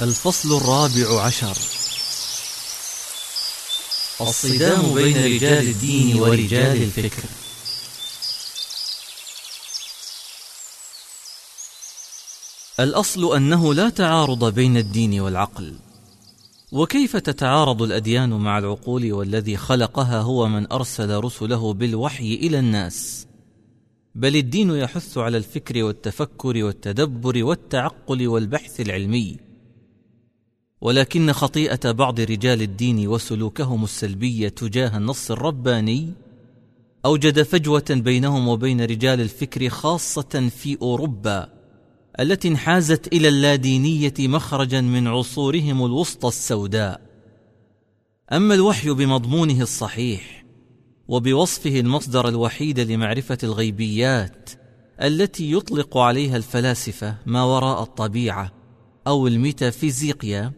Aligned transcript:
الفصل 0.00 0.56
الرابع 0.56 1.22
عشر. 1.22 1.58
الصدام 4.20 4.94
بين 4.94 5.24
رجال 5.24 5.68
الدين 5.68 6.20
ورجال 6.20 6.82
الفكر. 6.82 7.22
الأصل 12.80 13.36
أنه 13.36 13.74
لا 13.74 13.88
تعارض 13.88 14.54
بين 14.54 14.76
الدين 14.76 15.20
والعقل. 15.20 15.74
وكيف 16.72 17.16
تتعارض 17.16 17.82
الأديان 17.82 18.30
مع 18.30 18.58
العقول 18.58 19.12
والذي 19.12 19.56
خلقها 19.56 20.20
هو 20.20 20.48
من 20.48 20.72
أرسل 20.72 21.16
رسله 21.16 21.72
بالوحي 21.74 22.34
إلى 22.34 22.58
الناس؟ 22.58 23.26
بل 24.14 24.36
الدين 24.36 24.70
يحث 24.70 25.18
على 25.18 25.36
الفكر 25.36 25.82
والتفكر 25.82 26.64
والتدبر 26.64 27.44
والتعقل 27.44 28.28
والبحث 28.28 28.80
العلمي. 28.80 29.47
ولكن 30.80 31.32
خطيئة 31.32 31.90
بعض 31.90 32.20
رجال 32.20 32.62
الدين 32.62 33.08
وسلوكهم 33.08 33.84
السلبي 33.84 34.50
تجاه 34.50 34.96
النص 34.96 35.30
الرباني 35.30 36.12
أوجد 37.04 37.42
فجوة 37.42 37.84
بينهم 37.90 38.48
وبين 38.48 38.80
رجال 38.80 39.20
الفكر 39.20 39.68
خاصة 39.68 40.50
في 40.56 40.78
أوروبا 40.82 41.48
التي 42.20 42.48
انحازت 42.48 43.12
إلى 43.12 43.28
اللادينية 43.28 44.14
مخرجا 44.18 44.80
من 44.80 45.06
عصورهم 45.06 45.84
الوسطى 45.84 46.28
السوداء. 46.28 47.00
أما 48.32 48.54
الوحي 48.54 48.90
بمضمونه 48.90 49.62
الصحيح 49.62 50.44
وبوصفه 51.08 51.80
المصدر 51.80 52.28
الوحيد 52.28 52.80
لمعرفة 52.80 53.38
الغيبيات 53.42 54.50
التي 55.02 55.52
يطلق 55.52 55.96
عليها 55.96 56.36
الفلاسفة 56.36 57.14
ما 57.26 57.42
وراء 57.42 57.82
الطبيعة 57.82 58.52
أو 59.06 59.26
الميتافيزيقيا 59.26 60.52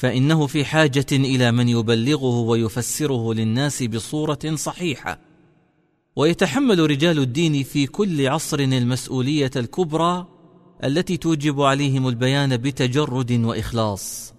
فإنه 0.00 0.46
في 0.46 0.64
حاجة 0.64 1.06
إلى 1.12 1.52
من 1.52 1.68
يبلغه 1.68 2.40
ويفسره 2.40 3.34
للناس 3.34 3.82
بصورة 3.82 4.38
صحيحة. 4.54 5.18
ويتحمل 6.16 6.90
رجال 6.90 7.18
الدين 7.18 7.62
في 7.62 7.86
كل 7.86 8.28
عصر 8.28 8.58
المسؤولية 8.58 9.50
الكبرى 9.56 10.26
التي 10.84 11.16
توجب 11.16 11.60
عليهم 11.60 12.08
البيان 12.08 12.56
بتجرد 12.56 13.32
وإخلاص 13.32 14.34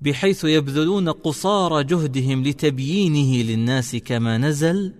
بحيث 0.00 0.44
يبذلون 0.44 1.08
قصارى 1.08 1.84
جهدهم 1.84 2.44
لتبيينه 2.44 3.42
للناس 3.50 3.96
كما 3.96 4.38
نزل 4.38 4.92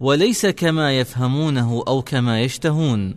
وليس 0.00 0.46
كما 0.46 0.98
يفهمونه 0.98 1.84
أو 1.88 2.02
كما 2.02 2.42
يشتهون. 2.42 3.14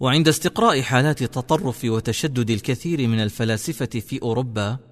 وعند 0.00 0.28
استقراء 0.28 0.82
حالات 0.82 1.22
التطرف 1.22 1.84
وتشدد 1.84 2.50
الكثير 2.50 3.08
من 3.08 3.20
الفلاسفة 3.20 4.00
في 4.00 4.22
أوروبا 4.22 4.89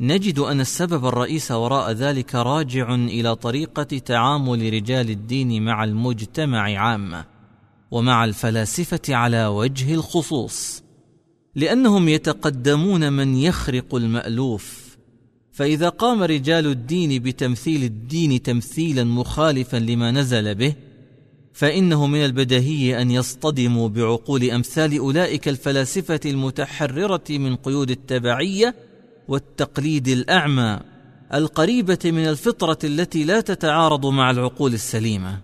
نجد 0.00 0.38
أن 0.38 0.60
السبب 0.60 1.06
الرئيس 1.06 1.50
وراء 1.50 1.92
ذلك 1.92 2.34
راجع 2.34 2.94
إلى 2.94 3.36
طريقة 3.36 3.82
تعامل 3.82 4.72
رجال 4.72 5.10
الدين 5.10 5.64
مع 5.64 5.84
المجتمع 5.84 6.78
عامه 6.78 7.24
ومع 7.90 8.24
الفلاسفة 8.24 9.14
على 9.14 9.46
وجه 9.46 9.94
الخصوص 9.94 10.82
لأنهم 11.54 12.08
يتقدمون 12.08 13.12
من 13.12 13.36
يخرق 13.36 13.94
المألوف. 13.94 14.84
فإذا 15.52 15.88
قام 15.88 16.22
رجال 16.22 16.66
الدين 16.66 17.22
بتمثيل 17.22 17.82
الدين 17.84 18.42
تمثيلا 18.42 19.04
مخالفا 19.04 19.76
لما 19.76 20.10
نزل 20.10 20.54
به 20.54 20.74
فإنه 21.52 22.06
من 22.06 22.24
البديهي 22.24 23.02
أن 23.02 23.10
يصطدموا 23.10 23.88
بعقول 23.88 24.50
أمثال 24.50 24.98
أولئك 24.98 25.48
الفلاسفة 25.48 26.20
المتحررة 26.26 27.24
من 27.30 27.56
قيود 27.56 27.90
التبعية 27.90 28.74
والتقليد 29.28 30.08
الأعمى 30.08 30.80
القريبة 31.34 31.98
من 32.04 32.26
الفطرة 32.26 32.78
التي 32.84 33.24
لا 33.24 33.40
تتعارض 33.40 34.06
مع 34.06 34.30
العقول 34.30 34.74
السليمة. 34.74 35.40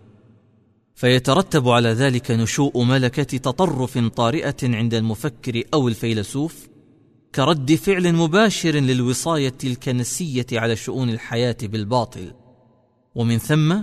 فيترتب 0.95 1.69
على 1.69 1.89
ذلك 1.89 2.31
نشوء 2.31 2.85
ملكة 2.85 3.39
تطرف 3.39 3.99
طارئة 3.99 4.57
عند 4.63 4.95
المفكر 4.95 5.63
أو 5.75 5.89
الفيلسوف 5.89 6.69
كرد 7.35 7.75
فعل 7.75 8.13
مباشر 8.13 8.71
للوصاية 8.71 9.55
الكنسيه 9.65 10.47
على 10.53 10.77
شؤون 10.77 11.11
الحياة 11.11 11.57
بالباطل. 11.63 12.33
ومن 13.15 13.39
ثم 13.39 13.77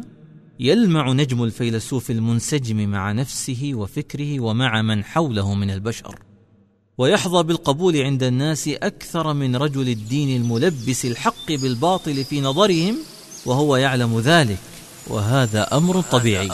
يلمع 0.60 1.12
نجم 1.12 1.44
الفيلسوف 1.44 2.12
المنسجم 2.12 2.90
مع 2.90 3.12
نفسه 3.12 3.72
وفكره 3.74 4.40
ومع 4.40 4.82
من 4.82 5.04
حوله 5.04 5.54
من 5.54 5.70
البشر. 5.70 6.27
ويحظى 6.98 7.44
بالقبول 7.44 7.98
عند 7.98 8.24
الناس 8.24 8.68
أكثر 8.68 9.34
من 9.34 9.56
رجل 9.56 9.90
الدين 9.90 10.42
الملبس 10.42 11.06
الحق 11.06 11.52
بالباطل 11.52 12.24
في 12.24 12.42
نظرهم 12.42 12.98
وهو 13.46 13.76
يعلم 13.76 14.20
ذلك. 14.20 14.58
وهذا 15.08 15.78
أمر 15.78 16.02
طبيعي. 16.02 16.50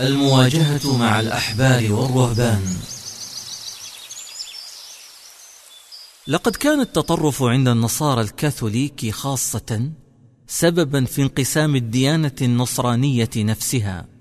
المواجهة 0.00 0.96
مع 0.96 1.20
الاحبار 1.20 1.92
والرهبان. 1.92 2.76
لقد 6.26 6.56
كان 6.56 6.80
التطرف 6.80 7.42
عند 7.42 7.68
النصارى 7.68 8.20
الكاثوليك 8.20 9.10
خاصة 9.10 9.90
سببا 10.48 11.04
في 11.04 11.22
انقسام 11.22 11.76
الديانة 11.76 12.36
النصرانية 12.42 13.30
نفسها. 13.36 14.11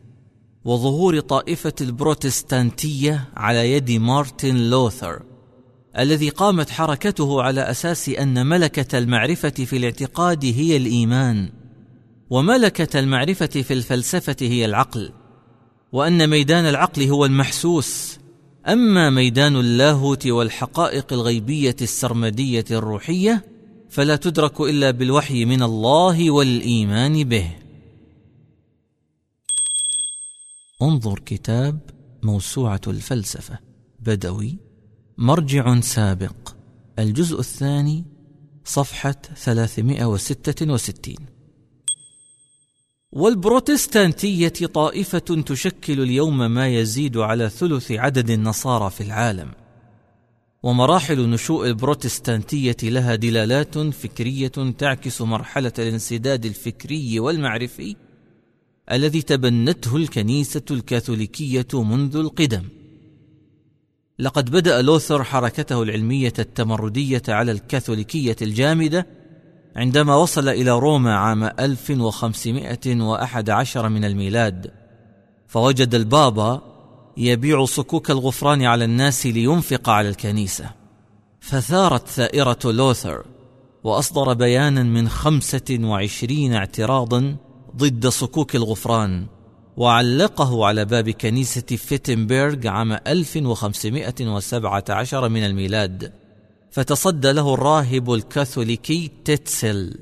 وظهور 0.66 1.20
طائفة 1.20 1.74
البروتستانتية 1.82 3.30
على 3.38 3.72
يد 3.72 3.92
مارتن 3.92 4.70
لوثر 4.70 5.22
الذي 5.98 6.30
قامت 6.30 6.70
حركته 6.70 7.42
على 7.42 7.62
أساس 7.62 8.10
أن 8.10 8.46
ملكة 8.46 8.98
المعرفة 8.98 9.50
في 9.50 9.78
الاعتقاد 9.78 10.46
هي 10.46 10.78
الإيمان 10.78 11.50
وملكة 12.30 13.00
المعرفة 13.00 13.46
في 13.46 13.74
الفلسفة 13.74 14.36
هي 14.42 14.66
العقل 14.66 15.12
وأن 15.92 16.30
ميدان 16.30 16.66
العقل 16.66 17.04
هو 17.04 17.26
المحسوس. 17.26 18.20
أما 18.68 19.10
ميدان 19.10 19.56
اللاهوت 19.56 20.28
والحقائق 20.28 21.14
الغيبية 21.14 21.76
السرمدية 21.82 22.66
الروحية 22.72 23.46
فلا 23.90 24.16
تدرك 24.16 24.62
إلا 24.62 24.92
بالوحي 24.92 25.46
من 25.46 25.64
الله 25.64 26.32
والإيمان 26.32 27.24
به. 27.24 27.61
انظر 30.82 31.20
كتاب 31.20 31.80
موسوعة 32.24 32.82
الفلسفة 32.88 33.60
بدوي 34.00 34.58
مرجع 35.18 35.80
سابق 35.80 36.56
الجزء 37.00 37.40
الثاني 37.40 38.06
صفحة 38.66 39.16
366 39.36 41.16
والبروتستانتية 43.12 44.68
طائفة 44.74 45.20
تشكل 45.20 46.02
اليوم 46.02 46.52
ما 46.52 46.68
يزيد 46.68 47.18
على 47.18 47.50
ثلث 47.50 47.92
عدد 47.92 48.30
النصارى 48.30 48.90
في 48.90 49.02
العالم. 49.04 49.52
ومراحل 50.64 51.30
نشوء 51.30 51.68
البروتستانتية 51.68 52.78
لها 52.84 53.16
دلالات 53.16 53.78
فكرية 53.78 54.52
تعكس 54.78 55.22
مرحلة 55.22 55.74
الانسداد 55.80 56.46
الفكري 56.46 57.20
والمعرفي 57.20 57.96
الذي 58.92 59.22
تبنته 59.22 59.96
الكنيسة 59.96 60.62
الكاثوليكية 60.72 61.68
منذ 61.74 62.16
القدم. 62.16 62.64
لقد 64.20 64.52
بدأ 64.52 64.82
لوثر 64.82 65.24
حركته 65.24 65.84
العلمية 65.84 66.34
التمردية 66.40 67.22
على 67.28 67.52
الكاثوليكية 67.52 68.36
الجامدة 68.42 69.08
عندما 69.76 70.16
وصل 70.16 70.50
إلى 70.50 70.72
روما 70.72 71.16
عام 71.16 71.44
1511 71.44 73.90
من 73.90 74.06
الميلاد 74.06 74.72
فوجد 75.48 75.96
البابا 75.96 76.62
يبيع 77.18 77.66
صكوك 77.66 78.12
الغفران 78.12 78.64
على 78.64 78.86
الناس 78.86 79.26
لينفق 79.26 79.90
على 79.90 80.10
الكنيسة. 80.10 80.72
فثارت 81.40 82.08
ثائرة 82.08 82.60
لوثر 82.66 83.26
وأصدر 83.84 84.34
بيانا 84.34 84.84
من 84.84 85.10
خمسة 85.10 85.80
وعشرين 85.82 86.54
اعتراضا 86.54 87.36
ضد 87.78 88.08
صكوك 88.08 88.56
الغفران 88.56 89.26
وعلقه 89.78 90.66
على 90.66 90.86
باب 90.86 91.10
كنيسة 91.10 91.62
فيتنبرغ 91.62 92.68
عام 92.68 92.98
1517 93.08 95.30
من 95.30 95.46
الميلاد 95.46 96.14
فتصدى 96.72 97.32
له 97.32 97.54
الراهب 97.54 98.14
الكاثوليكي 98.14 99.12
تيتسل 99.26 100.00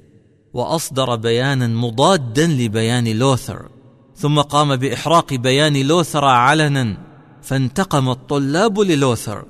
وأصدر 0.54 1.16
بيانا 1.16 1.68
مضادا 1.68 2.48
لبيان 2.48 3.07
لوثر 3.07 3.69
ثم 4.15 4.42
قام 4.42 4.75
بإحراق 4.75 5.33
بيان 5.33 5.88
لوثر 5.88 6.25
علنا 6.25 6.98
فانتقم 7.42 8.10
الطلاب 8.10 8.80
للوثر 8.80 9.45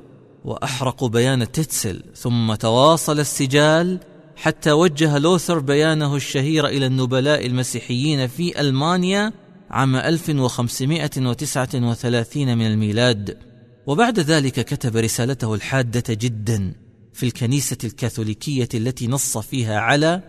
وأحرقوا 0.45 1.09
بيان 1.09 1.51
تيتسل 1.51 2.03
ثم 2.15 2.55
تواصل 2.55 3.19
السجال 3.19 3.99
حتى 4.41 4.71
وجه 4.71 5.17
لوثر 5.17 5.59
بيانه 5.59 6.15
الشهير 6.15 6.67
إلى 6.67 6.85
النبلاء 6.85 7.45
المسيحيين 7.45 8.27
في 8.27 8.61
ألمانيا 8.61 9.33
عام 9.69 9.95
1539 9.95 12.57
من 12.57 12.67
الميلاد. 12.67 13.37
وبعد 13.87 14.19
ذلك 14.19 14.65
كتب 14.65 14.97
رسالته 14.97 15.53
الحادة 15.53 16.03
جدا 16.09 16.73
في 17.13 17.25
الكنيسة 17.25 17.77
الكاثوليكية 17.83 18.69
التي 18.73 19.07
نص 19.07 19.37
فيها 19.37 19.79
على 19.79 20.21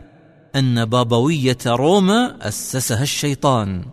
أن 0.57 0.85
بابوية 0.85 1.59
روما 1.67 2.49
أسسها 2.49 3.03
الشيطان. 3.03 3.85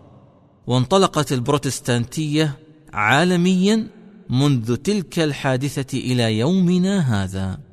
وانطلقت 0.66 1.32
البروتستانتية 1.32 2.58
عالميا 2.92 3.86
منذ 4.30 4.76
تلك 4.76 5.18
الحادثة 5.18 5.98
إلى 5.98 6.38
يومنا 6.38 7.24
هذا. 7.24 7.67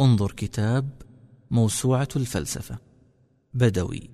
انظر 0.00 0.32
كتاب 0.32 0.88
موسوعة 1.50 2.08
الفلسفة. 2.16 2.78
بدوي. 3.54 4.10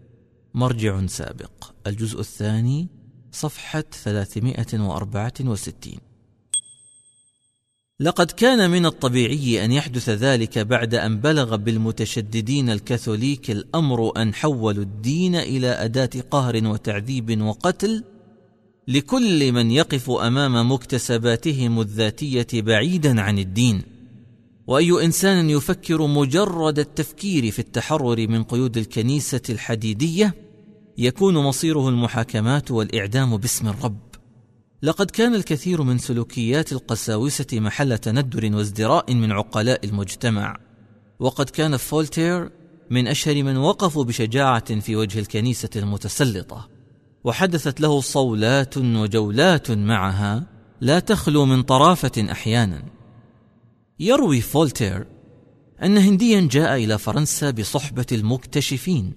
مرجع 0.54 1.06
سابق. 1.06 1.72
الجزء 1.86 2.20
الثاني 2.20 2.88
صفحة 3.32 3.84
364 4.04 5.98
لقد 8.00 8.30
كان 8.30 8.70
من 8.70 8.86
الطبيعي 8.86 9.64
أن 9.64 9.72
يحدث 9.72 10.08
ذلك 10.08 10.58
بعد 10.58 10.94
أن 10.94 11.20
بلغ 11.20 11.56
بالمتشددين 11.56 12.70
الكاثوليك 12.70 13.50
الأمر 13.50 14.22
أن 14.22 14.34
حولوا 14.34 14.82
الدين 14.82 15.34
إلى 15.34 15.66
أداة 15.66 16.10
قهر 16.30 16.66
وتعذيب 16.66 17.42
وقتل 17.42 18.04
لكل 18.88 19.52
من 19.52 19.70
يقف 19.70 20.10
أمام 20.10 20.72
مكتسباتهم 20.72 21.80
الذاتية 21.80 22.46
بعيدا 22.52 23.20
عن 23.20 23.38
الدين. 23.38 23.97
وأي 24.68 25.04
إنسان 25.04 25.50
يفكر 25.50 26.06
مجرد 26.06 26.78
التفكير 26.78 27.50
في 27.50 27.58
التحرر 27.58 28.28
من 28.28 28.42
قيود 28.42 28.76
الكنيسة 28.76 29.40
الحديدية 29.50 30.34
يكون 30.98 31.34
مصيره 31.34 31.88
المحاكمات 31.88 32.70
والإعدام 32.70 33.36
باسم 33.36 33.68
الرب. 33.68 33.98
لقد 34.82 35.10
كان 35.10 35.34
الكثير 35.34 35.82
من 35.82 35.98
سلوكيات 35.98 36.72
القساوسة 36.72 37.46
محل 37.52 37.98
تندر 37.98 38.56
وازدراء 38.56 39.14
من 39.14 39.32
عقلاء 39.32 39.84
المجتمع. 39.84 40.56
وقد 41.20 41.50
كان 41.50 41.76
فولتير 41.76 42.50
من 42.90 43.06
أشهر 43.06 43.42
من 43.42 43.56
وقفوا 43.56 44.04
بشجاعة 44.04 44.80
في 44.80 44.96
وجه 44.96 45.18
الكنيسة 45.18 45.70
المتسلطة. 45.76 46.68
وحدثت 47.24 47.80
له 47.80 48.00
صولات 48.00 48.78
وجولات 48.78 49.70
معها 49.70 50.46
لا 50.80 50.98
تخلو 50.98 51.44
من 51.44 51.62
طرافة 51.62 52.26
أحيانا. 52.32 52.97
يروي 54.00 54.40
فولتير 54.40 55.06
أن 55.82 55.98
هنديا 55.98 56.48
جاء 56.50 56.76
إلى 56.84 56.98
فرنسا 56.98 57.50
بصحبة 57.50 58.06
المكتشفين 58.12 59.14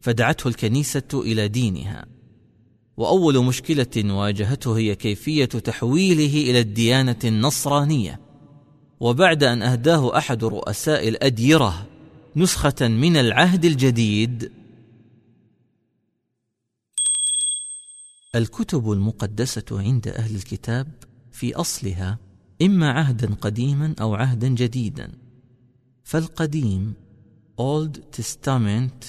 فدعته 0.00 0.48
الكنيسة 0.48 1.02
إلى 1.14 1.48
دينها. 1.48 2.06
وأول 2.96 3.44
مشكلة 3.44 4.14
واجهته 4.14 4.78
هي 4.78 4.94
كيفية 4.94 5.44
تحويله 5.44 6.50
إلى 6.50 6.60
الديانة 6.60 7.18
النصرانية. 7.24 8.20
وبعد 9.00 9.44
أن 9.44 9.62
أهداه 9.62 10.18
أحد 10.18 10.44
رؤساء 10.44 11.08
الأديرة 11.08 11.86
نسخة 12.36 12.88
من 12.88 13.16
العهد 13.16 13.64
الجديد. 13.64 14.52
الكتب 18.34 18.92
المقدسة 18.92 19.64
عند 19.70 20.08
أهل 20.08 20.36
الكتاب 20.36 20.88
في 21.32 21.54
أصلها 21.54 22.18
إما 22.62 22.90
عهدا 22.90 23.34
قديما 23.34 23.94
أو 24.00 24.14
عهدا 24.14 24.48
جديدا. 24.48 25.12
فالقديم 26.02 26.94
Old 27.60 28.20
Testament 28.20 29.04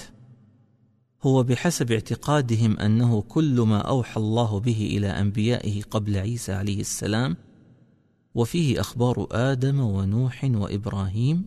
هو 1.24 1.44
بحسب 1.44 1.92
اعتقادهم 1.92 2.78
أنه 2.80 3.22
كل 3.22 3.62
ما 3.62 3.78
أوحى 3.78 4.20
الله 4.20 4.60
به 4.60 4.90
إلى 4.98 5.08
أنبيائه 5.08 5.84
قبل 5.84 6.18
عيسى 6.18 6.54
عليه 6.54 6.80
السلام 6.80 7.38
وفيه 8.36 8.80
أخبار 8.80 9.28
آدم 9.32 9.80
ونوح 9.80 10.44
وإبراهيم 10.44 11.46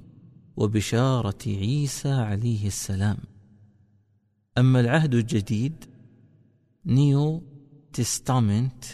وبشارة 0.56 1.38
عيسى 1.46 2.08
عليه 2.12 2.66
السلام. 2.66 3.16
أما 4.58 4.80
العهد 4.80 5.14
الجديد 5.14 5.84
نيو 6.86 7.42
تستامنت 7.92 8.84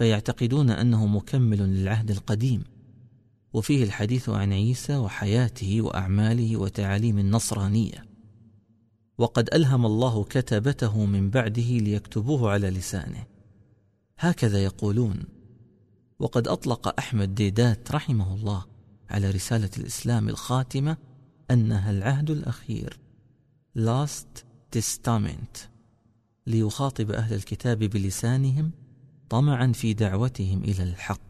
فيعتقدون 0.00 0.70
أنه 0.70 1.06
مكمل 1.06 1.58
للعهد 1.58 2.10
القديم. 2.10 2.64
وفيه 3.52 3.84
الحديث 3.84 4.28
عن 4.28 4.52
عيسى 4.52 4.96
وحياته 4.96 5.80
وأعماله 5.80 6.56
وتعاليم 6.56 7.18
النصرانية. 7.18 8.06
وقد 9.18 9.54
ألهم 9.54 9.86
الله 9.86 10.24
كتبته 10.24 11.04
من 11.04 11.30
بعده 11.30 11.62
ليكتبوه 11.62 12.50
على 12.50 12.70
لسانه. 12.70 13.26
هكذا 14.18 14.64
يقولون. 14.64 15.24
وقد 16.18 16.48
أطلق 16.48 16.98
أحمد 16.98 17.34
ديدات 17.34 17.92
رحمه 17.92 18.34
الله 18.34 18.64
على 19.10 19.30
رسالة 19.30 19.70
الإسلام 19.78 20.28
الخاتمة 20.28 20.96
أنها 21.50 21.90
العهد 21.90 22.30
الأخير. 22.30 22.98
Last 23.78 24.44
Testament. 24.76 25.58
ليخاطب 26.46 27.10
أهل 27.10 27.34
الكتاب 27.34 27.78
بلسانهم 27.78 28.70
طمعا 29.30 29.72
في 29.72 29.92
دعوتهم 29.92 30.64
إلى 30.64 30.82
الحق. 30.82 31.20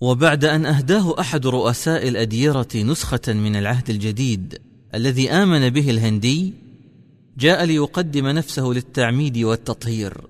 وبعد 0.00 0.44
أن 0.44 0.66
أهداه 0.66 1.20
أحد 1.20 1.46
رؤساء 1.46 2.08
الأديرة 2.08 2.68
نسخة 2.74 3.20
من 3.28 3.56
العهد 3.56 3.90
الجديد 3.90 4.58
الذي 4.94 5.30
آمن 5.30 5.70
به 5.70 5.90
الهندي 5.90 6.54
جاء 7.38 7.64
ليقدم 7.64 8.26
نفسه 8.26 8.66
للتعميد 8.66 9.38
والتطهير 9.38 10.26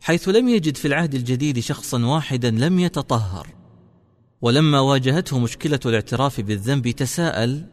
حيث 0.00 0.28
لم 0.28 0.48
يجد 0.48 0.76
في 0.76 0.88
العهد 0.88 1.14
الجديد 1.14 1.58
شخصا 1.58 2.04
واحدا 2.04 2.50
لم 2.50 2.80
يتطهر. 2.80 3.48
ولما 4.40 4.80
واجهته 4.80 5.38
مشكلة 5.38 5.80
الاعتراف 5.86 6.40
بالذنب 6.40 6.90
تساءل 6.90 7.66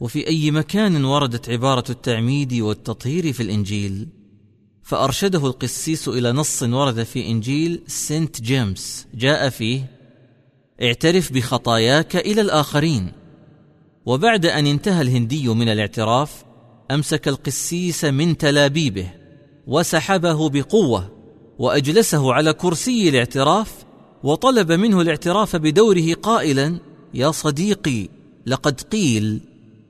وفي 0.00 0.26
أي 0.26 0.50
مكان 0.50 1.04
وردت 1.04 1.50
عبارة 1.50 1.84
التعميد 1.90 2.54
والتطهير 2.54 3.32
في 3.32 3.42
الإنجيل؟ 3.42 4.15
فأرشده 4.86 5.46
القسيس 5.46 6.08
إلى 6.08 6.32
نص 6.32 6.62
ورد 6.62 7.02
في 7.02 7.26
إنجيل 7.26 7.82
سنت 7.86 8.42
جيمس. 8.42 9.06
جاء 9.14 9.48
فيه 9.48 9.90
اعترف 10.82 11.32
بخطاياك 11.32 12.16
إلى 12.16 12.40
الآخرين 12.40 13.12
وبعد 14.06 14.46
أن 14.46 14.66
انتهى 14.66 15.02
الهندي 15.02 15.48
من 15.48 15.68
الاعتراف 15.68 16.44
أمسك 16.90 17.28
القسيس 17.28 18.04
من 18.04 18.36
تلابيبه 18.38 19.10
وسحبه 19.66 20.48
بقوة 20.48 21.10
وأجلسه 21.58 22.32
على 22.32 22.52
كرسي 22.52 23.08
الاعتراف 23.08 23.72
وطلب 24.22 24.72
منه 24.72 25.00
الاعتراف 25.00 25.56
بدوره 25.56 26.14
قائلا 26.22 26.78
يا 27.14 27.30
صديقي 27.30 28.08
لقد 28.46 28.80
قيل 28.80 29.40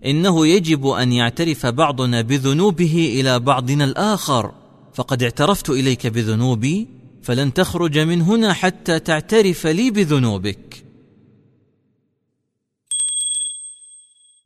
إنه 0.06 0.46
يجب 0.46 0.86
أن 0.86 1.12
يعترف 1.12 1.66
بعضنا 1.66 2.20
بذنوبه 2.20 3.14
إلى 3.20 3.38
بعضنا 3.38 3.84
الآخر. 3.84 4.65
فقد 4.96 5.22
اعترفت 5.22 5.70
إليك 5.70 6.06
بذنوبي 6.06 6.86
فلن 7.22 7.54
تخرج 7.54 7.98
من 7.98 8.22
هنا 8.22 8.52
حتى 8.52 8.98
تعترف 8.98 9.66
لي 9.66 9.90
بذنوبك. 9.90 10.84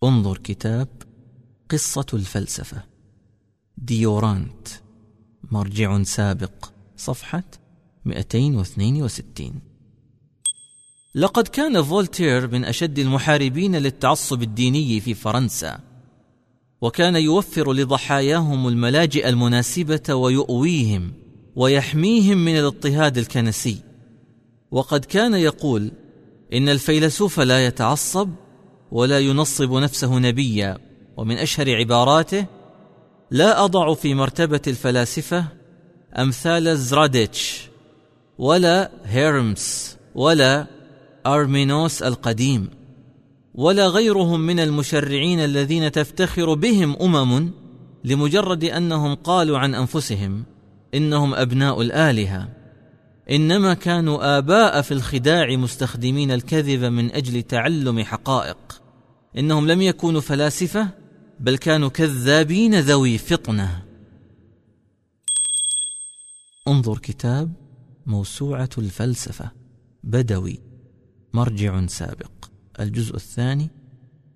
انظر 0.05 0.39
كتاب 0.39 0.89
قصة 1.69 2.07
الفلسفة. 2.15 2.85
ديورانت 3.79 4.69
مرجع 5.51 6.03
سابق 6.03 6.71
صفحة 6.97 7.45
262 8.05 9.61
لقد 11.15 11.49
كان 11.49 11.83
فولتير 11.83 12.49
من 12.49 12.65
أشد 12.65 12.99
المحاربين 12.99 13.77
للتعصب 13.77 14.43
الديني 14.43 15.01
في 15.01 15.15
فرنسا. 15.15 15.90
وكان 16.81 17.17
يوفر 17.17 17.73
لضحاياهم 17.73 18.69
الملاجئ 18.69 19.29
المناسبة 19.29 20.15
ويؤويهم 20.15 21.13
ويحميهم 21.57 22.39
من 22.39 22.59
الاضطهاد 22.59 23.19
الكنسي. 23.19 23.77
وقد 24.71 25.05
كان 25.05 25.35
يقول 25.35 25.93
إن 26.53 26.69
الفيلسوف 26.69 27.41
لا 27.41 27.67
يتعصب 27.67 28.31
ولا 28.93 29.19
ينصب 29.19 29.73
نفسه 29.73 30.19
نبيا 30.19 30.79
ومن 31.17 31.39
أشهر 31.39 31.77
عباراته 31.77 32.47
لا 33.31 33.65
أضع 33.65 33.95
في 33.95 34.15
مرتبة 34.15 34.61
الفلاسفة 34.67 35.45
أمثال 36.19 36.79
زراديتش 36.79 37.69
ولا 38.39 38.91
هيرمس 39.05 39.97
ولا 40.15 40.67
أرمينوس 41.27 42.03
القديم. 42.03 42.80
ولا 43.55 43.87
غيرهم 43.87 44.41
من 44.41 44.61
المشرعين 44.61 45.41
الذين 45.41 45.93
تفتخر 45.93 46.55
بهم 46.55 46.97
أمم 47.03 47.51
لمجرد 48.05 48.65
أنهم 48.65 49.15
قالوا 49.15 49.59
عن 49.59 49.75
أنفسهم 49.75 50.45
إنهم 50.95 51.35
أبناء 51.35 51.83
الآلهة. 51.83 52.49
إنما 53.31 53.75
كانوا 53.75 54.39
آباء 54.39 54.83
في 54.83 54.95
الخداع 54.95 55.57
مستخدمين 55.57 56.31
الكذب 56.31 56.85
من 56.85 57.11
أجل 57.11 57.43
تعلم 57.43 58.05
حقائق. 58.05 58.83
إنهم 59.39 59.67
لم 59.67 59.83
يكونوا 59.83 60.21
فلاسفة 60.21 60.89
بل 61.41 61.59
كانوا 61.59 61.89
كذابين 61.89 62.81
ذوي 62.81 63.19
فطنة. 63.19 63.83
انظر 66.69 66.99
كتاب 66.99 67.53
موسوعة 68.07 68.71
الفلسفة 68.79 69.51
بدوي 70.05 70.61
مرجع 71.35 71.87
سابق. 71.87 72.40
الجزء 72.81 73.17
الثاني 73.17 73.71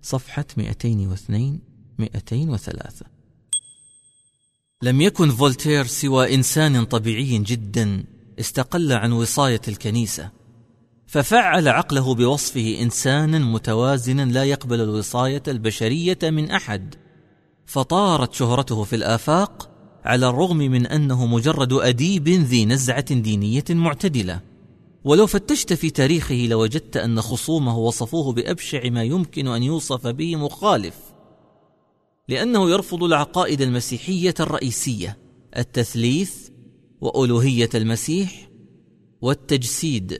صفحة 0.01 0.45
202 0.57 1.59
203 1.99 3.05
لم 4.81 5.01
يكن 5.01 5.29
فولتير 5.29 5.85
سوى 5.85 6.35
إنسان 6.35 6.85
طبيعي 6.85 7.37
جدا 7.37 8.03
استقل 8.39 8.91
عن 8.91 9.11
وصاية 9.11 9.61
الكنيسة 9.67 10.31
ففعل 11.07 11.67
عقله 11.67 12.15
بوصفه 12.15 12.77
إنسانا 12.81 13.39
متوازنا 13.39 14.21
لا 14.25 14.43
يقبل 14.43 14.81
الوصاية 14.81 15.43
البشرية 15.47 16.19
من 16.23 16.51
أحد 16.51 16.95
فطارت 17.65 18.33
شهرته 18.33 18.83
في 18.83 18.95
الآفاق 18.95 19.69
على 20.05 20.29
الرغم 20.29 20.57
من 20.57 20.87
أنه 20.87 21.25
مجرد 21.25 21.73
أديب 21.73 22.29
ذي 22.29 22.65
نزعة 22.65 23.13
دينية 23.13 23.63
معتدلة. 23.69 24.41
ولو 25.05 25.27
فتشت 25.27 25.73
في 25.73 25.89
تاريخه 25.89 26.35
لوجدت 26.35 26.97
أن 26.97 27.21
خصومه 27.21 27.77
وصفوه 27.77 28.33
بأبشع 28.33 28.89
ما 28.89 29.03
يمكن 29.03 29.47
أن 29.47 29.63
يوصف 29.63 30.07
به 30.07 30.35
مخالف 30.35 30.95
لأنه 32.27 32.69
يرفض 32.69 33.03
العقائد 33.03 33.61
المسيحية 33.61 34.33
الرئيسية 34.39 35.17
التثليث 35.57 36.49
وألوهية 37.01 37.69
المسيح 37.75 38.49
والتجسيد. 39.21 40.19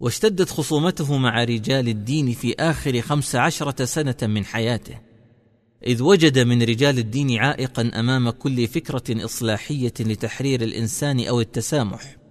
واشتدت 0.00 0.50
خصومته 0.50 1.16
مع 1.16 1.44
رجال 1.44 1.88
الدين 1.88 2.32
في 2.32 2.54
آخر 2.54 3.00
خمس 3.00 3.34
عشرة 3.34 3.84
سنة 3.84 4.16
من 4.22 4.44
حياته 4.44 5.00
إذ 5.86 6.02
وجد 6.02 6.38
من 6.38 6.62
رجال 6.62 6.98
الدين 6.98 7.38
عائقا 7.38 7.90
أمام 7.94 8.30
كل 8.30 8.68
فكرة 8.68 9.24
إصلاحية 9.24 9.94
لتحرير 10.00 10.62
الإنسان 10.62 11.26
أو 11.26 11.40
التسامح. 11.40 12.25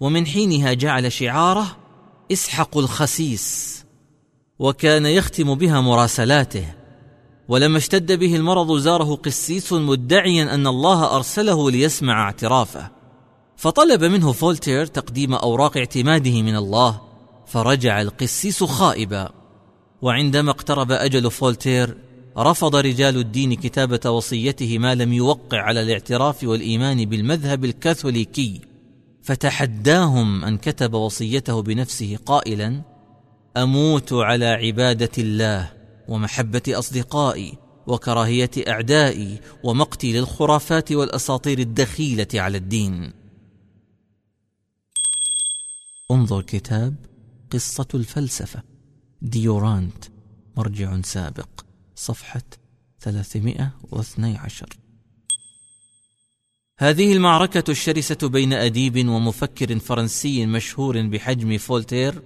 ومن 0.00 0.26
حينها 0.26 0.72
جعل 0.72 1.12
شعاره 1.12 1.76
اسحق 2.32 2.78
الخسيس 2.78 3.76
وكان 4.58 5.06
يختم 5.06 5.54
بها 5.54 5.80
مراسلاته. 5.80 6.64
ولما 7.48 7.78
اشتد 7.78 8.12
به 8.12 8.36
المرض 8.36 8.78
زاره 8.78 9.14
قسيس 9.14 9.72
مدعيا 9.72 10.54
أن 10.54 10.66
الله 10.66 11.16
أرسله 11.16 11.70
ليسمع 11.70 12.22
اعترافه. 12.22 12.90
فطلب 13.56 14.04
منه 14.04 14.32
فولتير 14.32 14.86
تقديم 14.86 15.34
أوراق 15.34 15.76
اعتماده 15.76 16.42
من 16.42 16.56
الله 16.56 17.00
فرجع 17.46 18.00
القسيس 18.00 18.64
خائبا. 18.64 19.30
وعندما 20.02 20.50
اقترب 20.50 20.92
أجل 20.92 21.30
فولتير 21.30 21.96
رفض 22.38 22.76
رجال 22.76 23.16
الدين 23.16 23.54
كتابة 23.54 24.10
وصيته 24.10 24.78
ما 24.78 24.94
لم 24.94 25.12
يوقع 25.12 25.62
على 25.62 25.82
الاعتراف 25.82 26.44
والإيمان 26.44 27.04
بالمذهب 27.04 27.64
الكاثوليكي. 27.64 28.60
فتحداهم 29.26 30.44
أن 30.44 30.58
كتب 30.58 30.94
وصيته 30.94 31.62
بنفسه 31.62 32.18
قائلا 32.26 32.82
أموت 33.56 34.12
على 34.12 34.46
عبادة 34.46 35.10
الله 35.18 35.72
ومحبة 36.08 36.62
أصدقائي 36.68 37.58
وكراهية 37.86 38.50
أعدائي 38.68 39.40
ومقتي 39.64 40.12
للخرافات 40.12 40.92
والأساطير 40.92 41.58
الدخيلة 41.58 42.28
على 42.34 42.58
الدين. 42.58 43.12
انظر 46.10 46.42
كتاب 46.42 46.94
قصة 47.50 47.88
الفلسفة 47.94 48.62
ديورانت 49.22 50.04
مرجع 50.56 51.00
سابق 51.00 51.48
صفحة 51.94 52.42
312 53.00 54.85
هذه 56.78 57.12
المعركة 57.12 57.70
الشرسة 57.70 58.28
بين 58.28 58.52
أديب 58.52 59.08
ومفكر 59.08 59.78
فرنسي 59.78 60.46
مشهور 60.46 61.02
بحجم 61.02 61.58
فولتير 61.58 62.22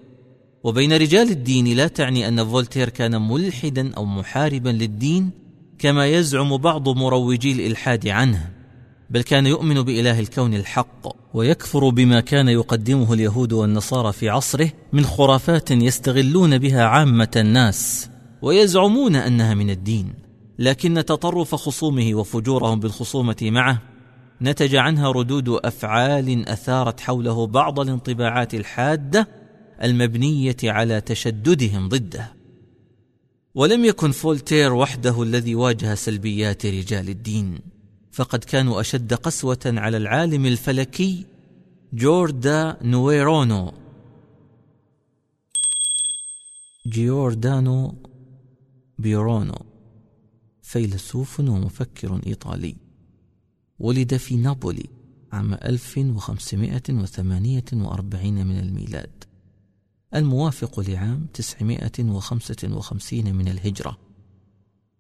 وبين 0.65 0.93
رجال 0.93 1.31
الدين 1.31 1.77
لا 1.77 1.89
تعني 1.89 2.29
أن 2.29 2.45
فولتير 2.45 2.89
كان 2.89 3.29
ملحدا 3.29 3.95
أو 3.95 4.05
محاربا 4.05 4.69
للدين 4.69 5.31
كما 5.79 6.07
يزعم 6.07 6.57
بعض 6.57 6.89
مروجي 6.89 7.53
الإلحاد 7.53 8.09
عنه 8.09 8.51
بل 9.11 9.23
كان 9.23 9.47
يؤمن 9.47 9.83
بإله 9.83 10.21
الكون 10.21 10.55
الحق 10.55 11.09
ويكفر 11.35 11.89
بما 11.89 12.21
كان 12.21 12.49
يقدمه 12.49 13.13
اليهود 13.13 13.53
والنصارى 13.53 14.13
في 14.13 14.29
عصره 14.29 14.73
من 14.93 15.05
خرافات 15.05 15.71
يستغلون 15.71 16.59
بها 16.59 16.85
عامة 16.85 17.33
الناس 17.37 18.11
ويزعمون 18.43 19.17
أنها 19.17 19.55
من 19.55 19.71
الدين 19.71 20.15
لكن 20.59 20.95
تطرف 20.95 21.55
خصومه 21.55 22.15
وفجورهم 22.15 22.81
بالخصومة 22.81 23.37
معه 23.43 23.90
نتج 24.43 24.77
عنها 24.77 25.11
ردود 25.13 25.49
أفعال 25.49 26.49
أثارت 26.49 27.01
حوله 27.01 27.47
بعض 27.47 27.81
الانطباعات 27.81 28.55
الحادة 28.55 29.29
المبنية 29.83 30.57
على 30.65 31.01
تشددهم 31.01 31.89
ضده. 31.89 32.33
ولم 33.55 33.85
يكن 33.85 34.11
فولتير 34.11 34.73
وحده 34.73 35.23
الذي 35.23 35.55
واجه 35.55 35.95
سلبيات 35.95 36.67
رجال 36.67 37.09
الدين. 37.09 37.59
فقد 38.13 38.45
كانوا 38.45 38.81
أشد 38.81 39.15
قسوة 39.15 39.59
على 39.67 39.97
العالم 39.97 40.47
الفلكي 40.47 41.27
جوردانو 41.93 42.77
برونو. 42.83 43.73
جيوردانو 46.87 47.95
بيرونو. 48.99 49.59
فيلسوف 50.63 51.41
ومفكر 51.41 52.21
إيطالي. 52.27 52.90
ولد 53.81 54.17
في 54.17 54.37
نابولي 54.37 54.87
عام 55.33 55.55
1548 55.55 58.47
من 58.47 58.59
الميلاد. 58.59 59.25
الموافق 60.15 60.81
لعام 60.81 61.27
955 61.35 63.35
من 63.35 63.49
الهجرة. 63.49 63.99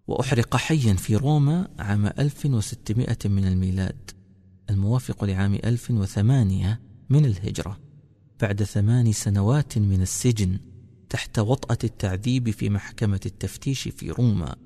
وأحرق 0.06 0.56
حيا 0.56 0.94
في 0.94 1.16
روما 1.16 1.68
عام 1.78 2.06
1600 2.06 3.16
من 3.24 3.44
الميلاد. 3.44 4.10
الموافق 4.70 5.24
لعام 5.24 5.54
1008 5.54 6.80
من 7.10 7.24
الهجرة. 7.24 7.80
بعد 8.40 8.62
ثمان 8.62 9.12
سنوات 9.12 9.78
من 9.78 10.02
السجن 10.02 10.58
تحت 11.08 11.38
وطأة 11.38 11.78
التعذيب 11.84 12.50
في 12.50 12.70
محكمة 12.70 13.20
التفتيش 13.26 13.88
في 13.88 14.10
روما. 14.10 14.56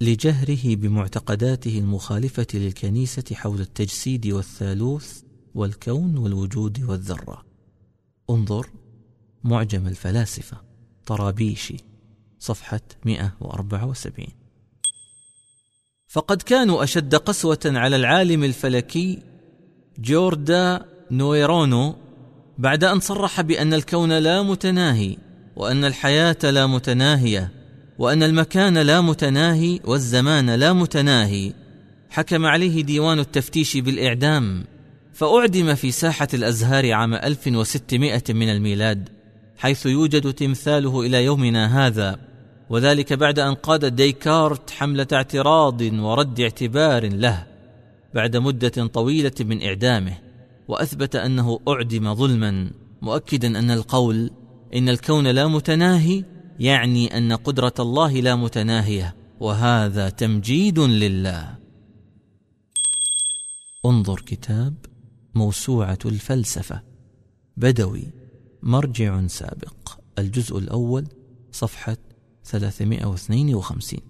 لجهره 0.00 0.76
بمعتقداته 0.76 1.78
المخالفة 1.78 2.46
للكنيسة 2.54 3.24
حول 3.32 3.60
التجسيد 3.60 4.26
والثالوث 4.26 5.20
والكون 5.54 6.18
والوجود 6.18 6.82
والذرة. 6.82 7.42
انظر 8.30 8.70
معجم 9.44 9.86
الفلاسفة 9.86 10.60
طرابيشي 11.06 11.76
صفحة 12.38 12.80
174 13.04 14.28
فقد 16.08 16.42
كانوا 16.42 16.84
أشد 16.84 17.14
قسوة 17.14 17.58
على 17.64 17.96
العالم 17.96 18.44
الفلكي 18.44 19.22
جوردا 19.98 20.84
نويرونو 21.10 21.96
بعد 22.58 22.84
أن 22.84 23.00
صرح 23.00 23.40
بأن 23.40 23.74
الكون 23.74 24.18
لا 24.18 24.42
متناهي 24.42 25.16
وأن 25.56 25.84
الحياة 25.84 26.36
لا 26.42 26.66
متناهية. 26.66 27.52
وأن 27.98 28.22
المكان 28.22 28.78
لا 28.78 29.00
متناهي 29.00 29.80
والزمان 29.84 30.50
لا 30.50 30.72
متناهي. 30.72 31.52
حكم 32.10 32.46
عليه 32.46 32.82
ديوان 32.82 33.18
التفتيش 33.18 33.76
بالإعدام. 33.76 34.64
فأعدم 35.12 35.74
في 35.74 35.90
ساحة 35.90 36.28
الأزهار 36.34 36.92
عام 36.92 37.14
1600 37.14 38.22
من 38.28 38.48
الميلاد 38.48 39.08
حيث 39.58 39.86
يوجد 39.86 40.32
تمثاله 40.32 41.00
إلى 41.00 41.24
يومنا 41.24 41.86
هذا. 41.86 42.18
وذلك 42.70 43.12
بعد 43.12 43.38
أن 43.38 43.54
قاد 43.54 43.96
ديكارت 43.96 44.70
حملة 44.70 45.06
اعتراض 45.12 45.80
ورد 45.82 46.40
اعتبار 46.40 47.08
له 47.08 47.46
بعد 48.14 48.36
مدة 48.36 48.86
طويلة 48.86 49.34
من 49.40 49.62
إعدامه. 49.62 50.18
وأثبت 50.68 51.16
أنه 51.16 51.60
أعدم 51.68 52.14
ظلما 52.14 52.70
مؤكدا 53.02 53.58
أن 53.58 53.70
القول 53.70 54.30
إن 54.74 54.88
الكون 54.88 55.26
لا 55.26 55.46
متناهي 55.46 56.24
يعني 56.60 57.18
أن 57.18 57.32
قدرة 57.32 57.74
الله 57.78 58.12
لا 58.12 58.36
متناهية 58.36 59.16
وهذا 59.40 60.08
تمجيد 60.08 60.78
لله. 60.78 61.58
انظر 63.86 64.20
كتاب 64.20 64.74
موسوعة 65.34 65.98
الفلسفة 66.04 66.82
بدوي 67.56 68.12
مرجع 68.62 69.26
سابق 69.26 69.98
الجزء 70.18 70.58
الأول 70.58 71.06
صفحة 71.52 71.96
352 72.44 74.00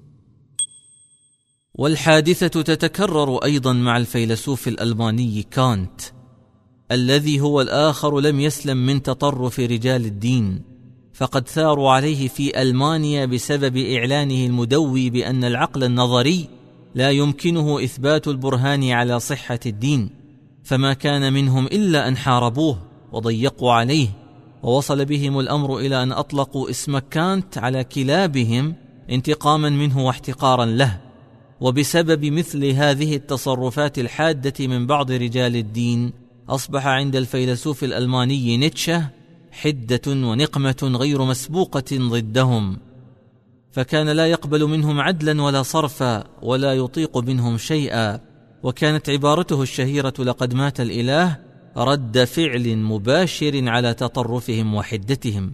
والحادثة 1.75 2.63
تتكرر 2.63 3.45
أيضا 3.45 3.73
مع 3.73 3.97
الفيلسوف 3.97 4.69
الألماني 4.69 5.43
كانت 5.43 6.01
الذي 6.91 7.41
هو 7.41 7.61
الآخر 7.61 8.21
لم 8.21 8.41
يسلم 8.41 8.87
من 8.87 9.03
تطرف 9.03 9.61
رجال 9.61 10.07
الدين. 10.07 10.76
فقد 11.17 11.49
ثاروا 11.49 11.91
عليه 11.91 12.29
في 12.29 12.63
ألمانيا 12.63 13.27
بسبب 13.27 13.77
إعلانه 13.77 14.47
المدوي 14.47 15.11
بأن 15.11 15.45
العقل 15.45 15.85
النظري 15.85 16.49
لا 16.95 17.11
يمكنه 17.11 17.85
إثبات 17.85 18.29
البرهان 18.29 18.91
على 18.91 19.21
صحة 19.21 19.61
الدين 19.67 20.11
فما 20.65 20.93
كان 20.93 21.33
منهم 21.33 21.67
إلا 21.67 22.09
أن 22.09 22.17
حاربوه 22.17 22.79
وضيقوا 23.13 23.73
عليه 23.73 24.09
ووصل 24.63 25.05
بهم 25.05 25.41
الأمر 25.41 25.79
إلى 25.79 26.03
أن 26.03 26.13
أطلقوا 26.13 26.71
اسم 26.71 26.99
كانت 26.99 27.59
على 27.59 27.85
كلابهم 27.85 28.75
انتقاما 29.11 29.71
منه 29.71 30.07
واحتقارا 30.07 30.65
له 30.65 31.01
وبسبب 31.61 32.25
مثل 32.25 32.65
هذه 32.65 33.17
التصرفات 33.17 33.99
الحادة 33.99 34.67
من 34.67 34.87
بعض 34.87 35.11
رجال 35.11 35.57
الدين 35.57 36.13
أصبح 36.49 36.87
عند 36.87 37.17
الفيلسوف 37.17 37.85
الألماني 37.85 38.57
نيتشه 38.57 39.16
حدة 39.57 40.01
ونقمة 40.07 40.77
غير 40.83 41.25
مسبوقة 41.25 41.85
ضدهم 41.93 42.77
فكان 43.73 44.09
لا 44.09 44.27
يقبل 44.27 44.65
منهم 44.65 45.01
عدلا 45.01 45.43
ولا 45.43 45.63
صرفا 45.63 46.25
ولا 46.43 46.75
يطيق 46.75 47.19
منهم 47.19 47.59
شيئا 47.59 48.21
وكانت 48.63 49.11
عبارته 49.11 49.63
الشهيرة 49.63 50.15
لقد 50.19 50.55
مات 50.55 50.81
الإله 50.81 51.37
رد 51.77 52.25
فعل 52.25 52.77
مباشر 52.77 53.69
على 53.69 53.95
تطرفهم 53.95 54.75
وحدتهم. 54.75 55.53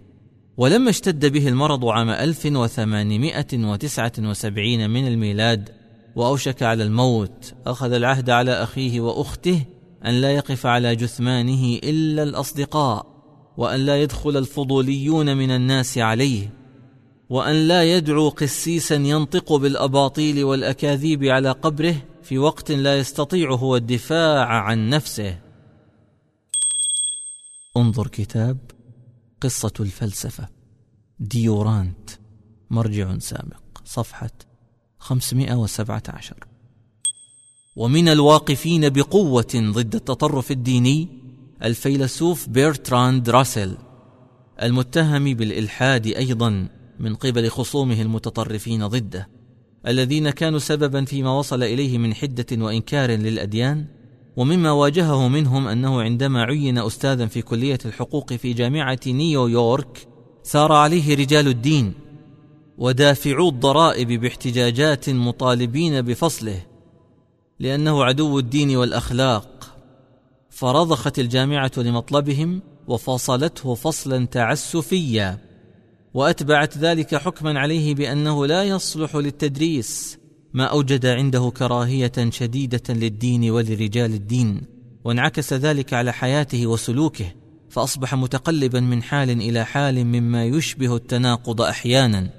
ولما 0.57 0.91
اشتد 0.91 1.27
به 1.27 1.49
المرض 1.49 1.85
عام 1.85 2.11
1879 2.11 4.91
من 4.91 5.07
الميلاد 5.07 5.69
وأوشك 6.17 6.63
على 6.63 6.83
الموت 6.83 7.55
أخذ 7.67 7.93
العهد 7.93 8.31
على 8.31 8.53
أخيه 8.53 9.01
وأخته 9.01 9.65
أن 10.07 10.21
لا 10.21 10.31
يقف 10.31 10.67
على 10.67 10.97
جثمانه 10.97 11.79
إلا 11.85 12.23
الأصدقاء. 12.23 13.12
وأن 13.57 13.81
لا 13.81 14.03
يدخل 14.03 14.37
الفضوليون 14.37 15.37
من 15.37 15.51
الناس 15.51 15.99
عليه 15.99 16.53
وأن 17.31 17.69
لا 17.69 17.97
يدعو 17.97 18.29
قسيسا 18.29 18.95
ينطق 18.95 19.53
بالأباطيل 19.53 20.45
والأكاذيب 20.45 21.25
على 21.25 21.51
قبره 21.51 21.97
في 22.23 22.39
وقت 22.39 22.73
لا 22.73 22.99
يستطيع 22.99 23.53
هو 23.53 23.77
الدفاع 23.77 24.47
عن 24.47 24.89
نفسه. 24.89 25.39
انظر 27.77 28.07
كتاب 28.07 28.59
قصة 29.41 29.73
الفلسفة 29.81 30.49
ديورانت 31.19 32.11
مرجع 32.71 33.19
سابق 33.19 33.63
صفحة 33.85 34.31
517 34.99 36.47
ومن 37.77 38.09
الواقفين 38.09 38.89
بقوة 38.89 39.53
ضد 39.55 39.95
التطرف 39.95 40.51
الديني 40.51 41.22
الفيلسوف 41.65 42.49
بيرتراند 42.49 43.31
راسل 43.31 43.77
المتهم 44.63 45.35
بالإلحاد 45.35 46.07
أيضا 46.07 46.69
من 47.01 47.15
قبل 47.15 47.49
خصومه 47.49 48.03
المتطرفين 48.03 48.87
ضده 48.87 49.29
الذين 49.87 50.31
كانوا 50.31 50.59
سببا 50.59 51.05
فيما 51.05 51.39
وصل 51.39 51.63
إليه 51.63 51.99
من 51.99 52.15
حدة 52.15 52.47
وإنكار 52.65 53.11
للأديان 53.11 53.87
ومما 54.37 54.71
واجهه 54.71 55.29
منهم 55.29 55.69
أنه 55.69 56.03
عندما 56.03 56.43
عين 56.43 56.79
استاذا 56.79 57.27
في 57.27 57.43
كلية 57.43 57.79
الحقوق 57.85 58.33
في 58.33 58.53
جامعة 58.53 59.01
نيويورك 59.07 60.09
ثار 60.45 60.73
عليه 60.73 61.17
رجال 61.17 61.49
الدين 61.49 61.93
ودافعو 62.79 63.49
الضرائب 63.49 64.09
باحتجاجات 64.21 65.11
مطالبين 65.11 66.03
بفصله 66.03 66.63
لأنه 67.59 68.05
عدو 68.05 68.39
الدين 68.39 68.77
والأخلاق 68.77 69.52
فرضخت 70.53 71.19
الجامعة 71.19 71.71
لمطلبهم 71.77 72.63
وفصلته 72.89 73.75
فصلا 73.75 74.27
تعسفيا 74.27 75.39
وأتبعت 76.15 76.79
ذلك 76.79 77.15
حكما 77.15 77.61
عليه 77.61 77.95
بأنه 77.95 78.47
لا 78.47 78.65
يصلح 78.65 79.17
للتدريس 79.17 80.19
ما 80.55 80.65
أوجد 80.65 81.07
عنده 81.07 81.53
كراهية 81.57 82.13
شديدة 82.31 82.83
للدين 82.89 83.51
ولرجال 83.51 84.15
الدين 84.15 84.63
وانعكس 85.05 85.53
ذلك 85.53 85.93
على 85.93 86.13
حياته 86.13 86.67
وسلوكه 86.67 87.27
فأصبح 87.71 88.15
متقلبا 88.15 88.81
من 88.81 89.03
حال 89.03 89.31
إلى 89.31 89.65
حال 89.65 90.05
مما 90.05 90.45
يشبه 90.45 90.97
التناقض 90.97 91.61
أحيانا. 91.61 92.31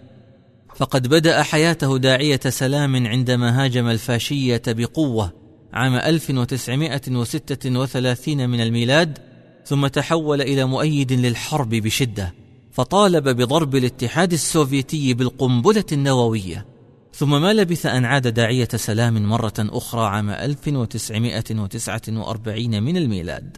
فقد 0.75 1.07
بدأ 1.07 1.43
حياته 1.43 1.97
داعية 1.97 2.39
سلام 2.47 3.07
عندما 3.07 3.63
هاجم 3.63 3.88
الفاشية 3.88 4.61
بقوة 4.67 5.42
عام 5.73 5.95
1936 5.95 8.49
من 8.49 8.62
الميلاد 8.62 9.17
ثم 9.65 9.88
تحول 9.88 10.41
إلى 10.41 10.65
مؤيد 10.65 11.13
للحرب 11.13 11.69
بشدة 11.69 12.33
فطالب 12.71 13.29
بضرب 13.29 13.75
الاتحاد 13.75 14.33
السوفيتي 14.33 15.13
بالقنبلة 15.13 15.86
النووية. 15.91 16.65
ثم 17.13 17.41
ما 17.41 17.53
لبث 17.53 17.86
أن 17.86 18.05
عاد 18.05 18.27
داعية 18.27 18.67
سلام 18.75 19.29
مرة 19.29 19.53
أخرى 19.59 20.05
عام 20.05 20.29
1949 20.29 22.83
من 22.83 22.97
الميلاد. 22.97 23.57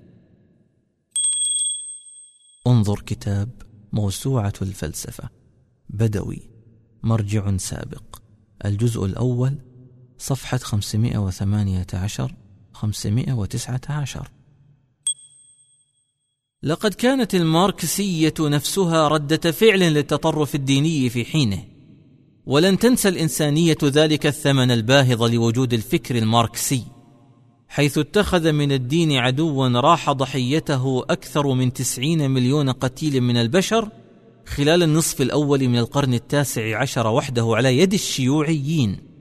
انظر 2.67 2.99
كتاب 2.99 3.49
موسوعة 3.93 4.54
الفلسفة. 4.62 5.30
بدوي. 5.89 6.49
مرجع 7.04 7.58
سابق. 7.58 8.21
الجزء 8.65 9.06
الأول 9.06 9.58
صفحة 10.17 10.58
518 10.58 12.36
519 12.73 14.32
لقد 16.63 16.93
كانت 16.93 17.36
الماركسية 17.36 18.34
نفسها 18.39 19.08
ردة 19.08 19.51
فعل 19.51 19.80
للتطرف 19.80 20.56
الديني 20.56 21.10
في 21.10 21.25
حينه 21.25 21.63
ولن 22.45 22.80
تنسى 22.80 23.10
الإنسانية 23.10 23.78
ذلك 23.84 24.25
الثمن 24.25 24.71
الباهظ 24.71 25.23
لوجود 25.23 25.73
الفكر 25.73 26.15
الماركسي 26.17 26.84
حيث 27.67 27.97
اتخذ 27.97 28.51
من 28.51 28.71
الدين 28.71 29.12
عدوا 29.12 29.67
راح 29.67 30.12
ضحيته 30.12 31.04
أكثر 31.10 31.54
من 31.54 31.73
تسعين 31.73 32.32
مليون 32.32 32.69
قتيل 32.69 33.21
من 33.21 33.38
البشر 33.38 33.89
خلال 34.45 34.84
النصف 34.84 35.21
الأول 35.21 35.67
من 35.67 35.78
القرن 35.78 36.13
التاسع 36.13 36.78
عشر 36.82 37.08
وحده 37.08 37.51
على 37.56 37.78
يد 37.78 37.93
الشيوعيين. 37.93 39.14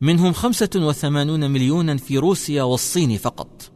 منهم 0.00 0.32
خمسة 0.32 0.70
وثمانون 0.76 1.50
مليونا 1.50 1.96
في 1.96 2.18
روسيا 2.18 2.62
والصين 2.62 3.16
فقط. 3.16 3.70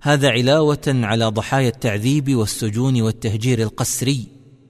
هذا 0.00 0.30
علاوة 0.30 0.82
على 0.86 1.26
ضحايا 1.26 1.68
التعذيب 1.68 2.34
والسجون 2.34 3.02
والتهجير 3.02 3.62
القسري 3.62 4.26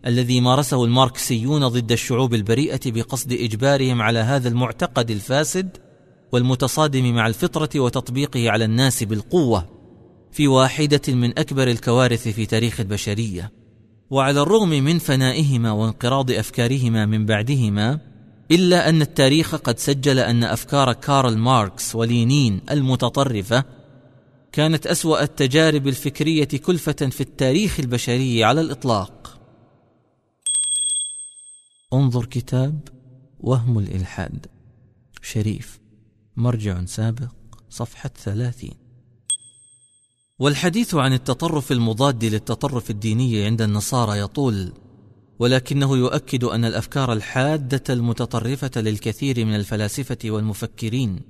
الذي 0.07 0.41
مارسه 0.41 0.85
الماركسيون 0.85 1.69
ضد 1.69 1.93
الشعوب 1.93 2.35
البريئة 2.35 2.81
بقصد 2.87 3.33
إجبارهم 3.33 4.03
على 4.03 4.19
هذا 4.19 4.49
المعتقد 4.49 5.11
الفاسد 5.11 5.77
والمتصادم 6.33 7.15
مع 7.15 7.27
الفطرة 7.27 7.81
وتطبيقه 7.81 8.51
على 8.51 8.65
الناس 8.65 9.03
بالقوة 9.03 9.69
في 10.33 10.49
واحدة 10.49 11.01
من 11.09 11.39
أكبر 11.39 11.69
الكوارث 11.69 12.29
في 12.29 12.47
تاريخ 12.47 12.81
البشرية. 12.81 13.53
وعلى 14.11 14.43
الرغم 14.43 14.69
من 14.69 14.99
فنائهما 14.99 15.73
وانقراض 15.73 16.31
أفكارهما 16.31 17.07
من 17.07 17.27
بعدهما 17.27 18.01
إلا 18.51 18.89
أن 18.89 19.03
التاريخ 19.03 19.55
قد 19.55 19.79
سجل 19.79 20.19
أن 20.19 20.45
أفكار 20.45 20.93
كارل 20.93 21.39
ماركس 21.39 21.95
ولينين 21.95 22.61
المتطرفة 22.71 23.65
كانت 24.53 24.87
أسوأ 24.87 25.23
التجارب 25.23 25.89
الفكرية 25.89 26.45
كلفة 26.45 26.93
في 26.93 27.21
التاريخ 27.21 27.81
البشري 27.81 28.45
على 28.45 28.61
الإطلاق. 28.61 29.41
انظر 31.93 32.27
كتاب 32.27 32.89
وهم 33.41 33.79
الإلحاد. 33.79 34.47
شريف 35.23 35.81
مرجع 36.37 36.85
سابق 36.85 37.33
صفحة 37.71 38.11
ثلاثين. 38.25 38.75
والحديث 40.39 40.95
عن 40.95 41.13
التطرف 41.13 41.73
المضاد 41.73 42.25
للتطرف 42.25 42.91
الديني 42.91 43.45
عند 43.45 43.63
النصارى 43.63 44.19
يطول 44.19 44.73
ولكنه 45.39 45.97
يؤكد 45.97 46.45
أن 46.45 46.65
الأفكار 46.65 47.13
الحادة 47.13 47.95
المتطرفة 47.95 48.71
للكثير 48.77 49.45
من 49.45 49.55
الفلاسفة 49.55 50.19
والمفكرين 50.25 51.21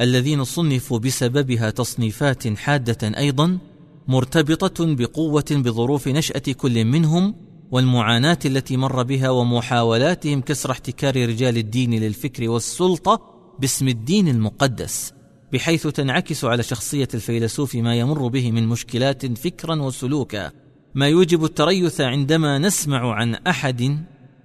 الذين 0.00 0.44
صنفوا 0.44 0.98
بسببها 0.98 1.70
تصنيفات 1.70 2.48
حادة 2.48 3.18
أيضا 3.18 3.58
مرتبطة 4.08 4.94
بقوة 4.94 5.44
بظروف 5.50 6.08
نشأة 6.08 6.52
كل 6.56 6.84
منهم 6.84 7.34
والمعاناة 7.70 8.38
التي 8.44 8.76
مر 8.76 9.02
بها 9.02 9.30
ومحاولاتهم 9.30 10.40
كسر 10.40 10.70
احتكار 10.70 11.28
رجال 11.28 11.58
الدين 11.58 11.94
للفكر 11.94 12.48
والسلطة 12.48 13.20
باسم 13.58 13.88
الدين 13.88 14.28
المقدس 14.28 15.12
بحيث 15.52 15.86
تنعكس 15.86 16.44
على 16.44 16.62
شخصية 16.62 17.08
الفيلسوف 17.14 17.74
ما 17.74 17.94
يمر 17.94 18.28
به 18.28 18.52
من 18.52 18.68
مشكلات 18.68 19.38
فكرا 19.38 19.82
وسلوكا. 19.82 20.52
ما 20.94 21.08
يوجب 21.08 21.44
التريث 21.44 22.00
عندما 22.00 22.58
نسمع 22.58 23.14
عن 23.14 23.34
أحد 23.34 24.04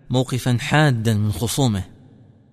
موقفا 0.09 0.57
حادا 0.59 1.13
من 1.13 1.31
خصومه 1.31 1.83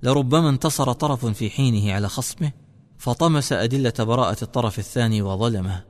لربما 0.03 0.49
انتصر 0.49 0.93
طرف 0.93 1.27
في 1.27 1.51
حينه 1.51 1.93
على 1.93 2.09
خصمه 2.09 2.53
فطمس 2.99 3.53
أدلة 3.53 3.93
براءة 3.99 4.37
الطرف 4.43 4.79
الثاني 4.79 5.23
وظلمه. 5.23 5.85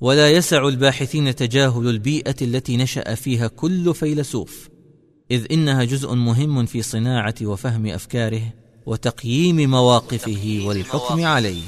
ولا 0.00 0.30
يسع 0.30 0.68
الباحثين 0.68 1.34
تجاهل 1.34 1.88
البيئة 1.88 2.36
التي 2.42 2.76
نشأ 2.76 3.14
فيها 3.14 3.46
كل 3.46 3.94
فيلسوف 3.94 4.68
إذ 5.30 5.46
إنها 5.52 5.84
جزء 5.84 6.14
مهم 6.14 6.66
في 6.66 6.82
صناعة 6.82 7.34
وفهم 7.42 7.86
أفكاره 7.86 8.42
وتقييم 8.86 9.70
مواقفه 9.70 10.62
والحكم 10.66 11.24
عليه. 11.24 11.62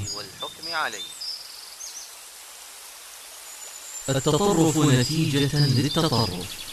التطرف 4.16 4.78
نتيجة 4.78 5.66
للتطرف. 5.80 6.70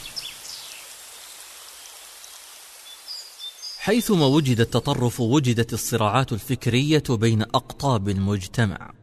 حيثما 3.78 4.26
وجد 4.26 4.60
التطرف 4.60 5.20
وجدت 5.20 5.74
الصراعات 5.74 6.34
الفكرية 6.34 7.04
بين 7.10 7.42
أقطاب 7.42 8.10
المجتمع 8.10 8.94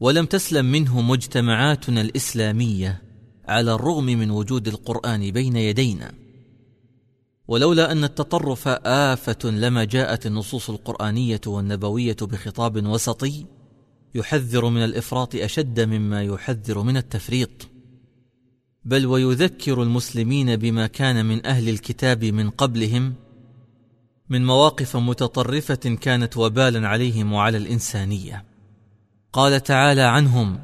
ولم 0.00 0.26
تسلم 0.26 0.66
منه 0.66 1.00
مجتمعاتنا 1.00 2.00
الإسلامية 2.00 3.02
على 3.48 3.74
الرغم 3.74 4.04
من 4.04 4.30
وجود 4.30 4.68
القرآن 4.68 5.30
بين 5.30 5.56
يدينا. 5.56 6.12
ولولا 7.48 7.92
أن 7.92 8.04
التطرف 8.04 8.68
آفة 8.84 9.50
لما 9.50 9.84
جاءت 9.84 10.26
النصوص 10.26 10.70
القرآنية 10.70 11.40
والنبوية 11.46 12.16
بخطاب 12.20 12.86
وسطي 12.86 13.46
يحذر 14.16 14.68
من 14.68 14.84
الإفراط 14.84 15.34
أشد 15.34 15.80
مما 15.80 16.22
يحذر 16.22 16.82
من 16.82 16.96
التفريط. 16.96 17.68
بل 18.84 19.06
ويذكر 19.06 19.82
المسلمين 19.82 20.56
بما 20.56 20.86
كان 20.86 21.26
من 21.26 21.46
أهل 21.46 21.68
الكتاب 21.68 22.24
من 22.24 22.50
قبلهم 22.50 23.14
من 24.28 24.46
مواقف 24.46 24.96
متطرفة 24.96 25.96
كانت 26.00 26.36
وبالا 26.36 26.88
عليهم 26.88 27.32
وعلى 27.32 27.56
الإنسانية. 27.56 28.44
قال 29.32 29.62
تعالى 29.62 30.02
عنهم 30.02 30.60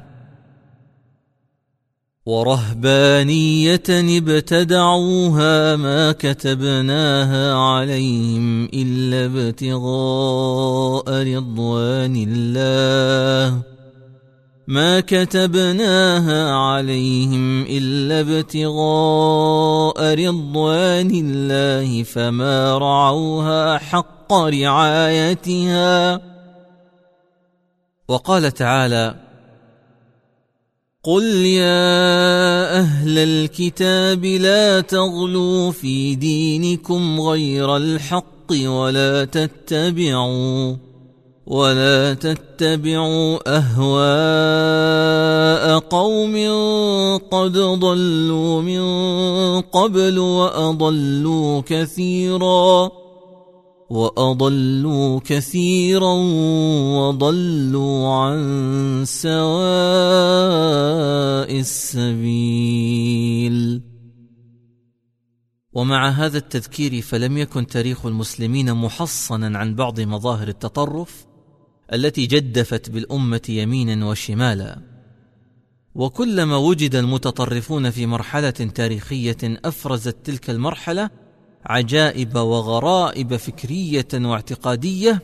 ورهبانية 2.25 3.83
ابتدعوها 3.89 5.75
ما 5.75 6.11
كتبناها 6.11 7.53
عليهم 7.53 8.65
إلا 8.65 9.25
ابتغاء 9.25 11.05
رضوان 11.35 12.25
الله. 12.27 13.61
ما 14.67 14.99
كتبناها 14.99 16.51
عليهم 16.51 17.61
إلا 17.61 18.19
ابتغاء 18.19 20.13
رضوان 20.13 21.11
الله 21.25 22.03
فما 22.03 22.77
رعوها 22.77 23.77
حق 23.77 24.33
رعايتها. 24.33 26.21
وقال 28.07 28.51
تعالى 28.51 29.32
قل 31.05 31.23
يا 31.45 32.79
أهل 32.79 33.17
الكتاب 33.17 34.25
لا 34.25 34.81
تغلوا 34.81 35.71
في 35.71 36.15
دينكم 36.15 37.21
غير 37.21 37.77
الحق 37.77 38.51
ولا 38.51 39.25
تتبعوا 39.25 40.75
ولا 41.47 42.13
تتبعوا 42.13 43.39
اهواء 43.57 44.83
قوم 45.79 46.35
قد 47.31 47.57
ضلوا 47.57 48.61
من 48.61 48.81
قبل 49.61 50.19
واضلوا 50.19 51.61
كثيرا 51.65 53.02
وأضلوا 53.89 55.19
كثيرا 55.19 56.13
وضلوا 56.97 58.07
عن 58.13 59.03
سواء 59.05 59.43
السبيل. 61.59 62.73
ومع 65.73 66.09
هذا 66.09 66.37
التذكير 66.37 67.01
فلم 67.01 67.37
يكن 67.37 67.67
تاريخ 67.67 68.05
المسلمين 68.05 68.73
محصنا 68.73 69.57
عن 69.59 69.75
بعض 69.75 69.99
مظاهر 69.99 70.47
التطرف 70.47 71.25
التي 71.93 72.25
جدفت 72.25 72.89
بالأمة 72.89 73.41
يمينا 73.49 74.05
وشمالا. 74.05 74.93
وكلما 75.95 76.57
وجد 76.57 76.95
المتطرفون 76.95 77.89
في 77.89 78.05
مرحلة 78.05 78.49
تاريخية 78.49 79.37
أفرزت 79.43 80.17
تلك 80.23 80.49
المرحلة 80.49 81.22
عجائب 81.65 82.35
وغرائب 82.35 83.35
فكرية 83.35 84.07
واعتقادية 84.13 85.21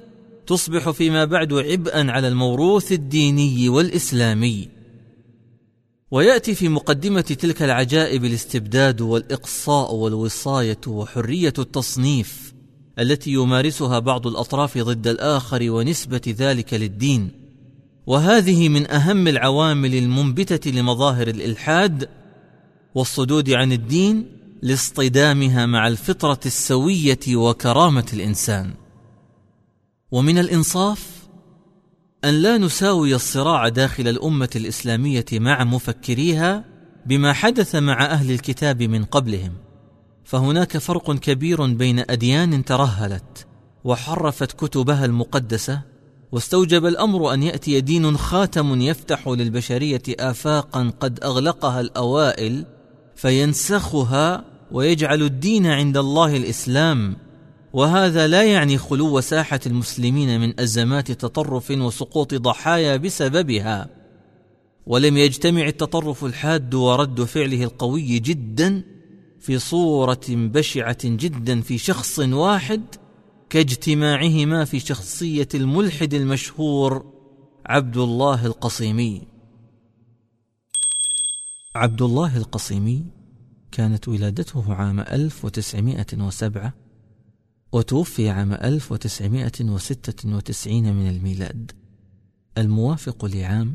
تصبح 0.47 0.89
فيما 0.89 1.25
بعد 1.25 1.53
عبئا 1.53 2.11
على 2.11 2.27
الموروث 2.27 2.91
الديني 2.91 3.69
والإسلامي. 3.69 4.67
ويأتي 6.11 6.55
في 6.55 6.69
مقدمة 6.69 7.21
تلك 7.21 7.63
العجائب 7.63 8.25
الاستبداد 8.25 9.01
والإقصاء 9.01 9.95
والوصاية 9.95 10.81
وحرية 10.87 11.53
التصنيف 11.59 12.53
التي 12.99 13.31
يمارسها 13.31 13.99
بعض 13.99 14.27
الأطراف 14.27 14.77
ضد 14.77 15.07
الآخر 15.07 15.71
ونسبة 15.71 16.21
ذلك 16.37 16.73
للدين. 16.73 17.31
وهذه 18.07 18.69
من 18.69 18.91
أهم 18.91 19.27
العوامل 19.27 19.95
المنبتة 19.95 20.71
لمظاهر 20.71 21.27
الإلحاد 21.27 22.09
والصدود 22.95 23.49
عن 23.49 23.71
الدين 23.71 24.38
لاصطدامها 24.61 25.65
مع 25.65 25.87
الفطرة 25.87 26.39
السوية 26.45 27.19
وكرامة 27.35 28.05
الإنسان. 28.13 28.73
ومن 30.11 30.37
الإنصاف 30.37 31.27
أن 32.25 32.29
لا 32.29 32.57
نساوي 32.57 33.15
الصراع 33.15 33.67
داخل 33.67 34.07
الأمة 34.07 34.49
الإسلامية 34.55 35.25
مع 35.33 35.63
مفكريها 35.63 36.65
بما 37.05 37.33
حدث 37.33 37.75
مع 37.75 38.05
أهل 38.05 38.31
الكتاب 38.31 38.83
من 38.83 39.05
قبلهم. 39.05 39.53
فهناك 40.23 40.77
فرق 40.77 41.15
كبير 41.15 41.65
بين 41.65 41.99
أديان 41.99 42.65
ترهلت 42.65 43.47
وحرفت 43.83 44.51
كتبها 44.51 45.05
المقدسة 45.05 45.81
واستوجب 46.31 46.85
الأمر 46.85 47.33
أن 47.33 47.43
يأتي 47.43 47.81
دين 47.81 48.17
خاتم 48.17 48.81
يفتح 48.81 49.27
للبشرية 49.27 50.01
آفاقا 50.19 50.93
قد 50.99 51.19
أغلقها 51.23 51.79
الأوائل 51.79 52.65
فينسخها 53.19 54.45
ويجعل 54.71 55.21
الدين 55.21 55.65
عند 55.65 55.97
الله 55.97 56.37
الإسلام. 56.37 57.15
وهذا 57.73 58.27
لا 58.27 58.43
يعني 58.43 58.77
خلو 58.77 59.21
ساحه 59.21 59.59
المسلمين 59.65 60.41
من 60.41 60.59
أزمات 60.59 61.11
تطرف 61.11 61.71
وسقوط 61.71 62.33
ضحايا 62.33 62.97
بسببها. 62.97 63.89
ولم 64.85 65.17
يجتمع 65.17 65.67
التطرف 65.67 66.25
الحاد 66.25 66.73
ورد 66.73 67.23
فعله 67.23 67.63
القوي 67.63 68.19
جدا 68.19 68.83
في 69.39 69.59
صورة 69.59 70.25
بشعة 70.29 70.97
جدا 71.03 71.61
في 71.61 71.77
شخص 71.77 72.19
واحد 72.19 72.81
كاجتماعهما 73.49 74.65
في 74.65 74.79
شخصية 74.79 75.47
الملحد 75.55 76.13
المشهور 76.13 77.05
عبد 77.65 77.97
الله 77.97 78.45
القصيمي. 78.45 79.38
عبد 81.75 82.01
الله 82.01 82.37
القصيمي 82.37 83.05
كانت 83.71 84.07
ولادته 84.07 84.73
عام 84.73 84.99
1907 84.99 86.73
وتوفي 87.71 88.29
عام 88.29 88.53
1996 88.53 90.93
من 90.93 91.09
الميلاد. 91.09 91.71
الموافق 92.57 93.25
لعام 93.25 93.73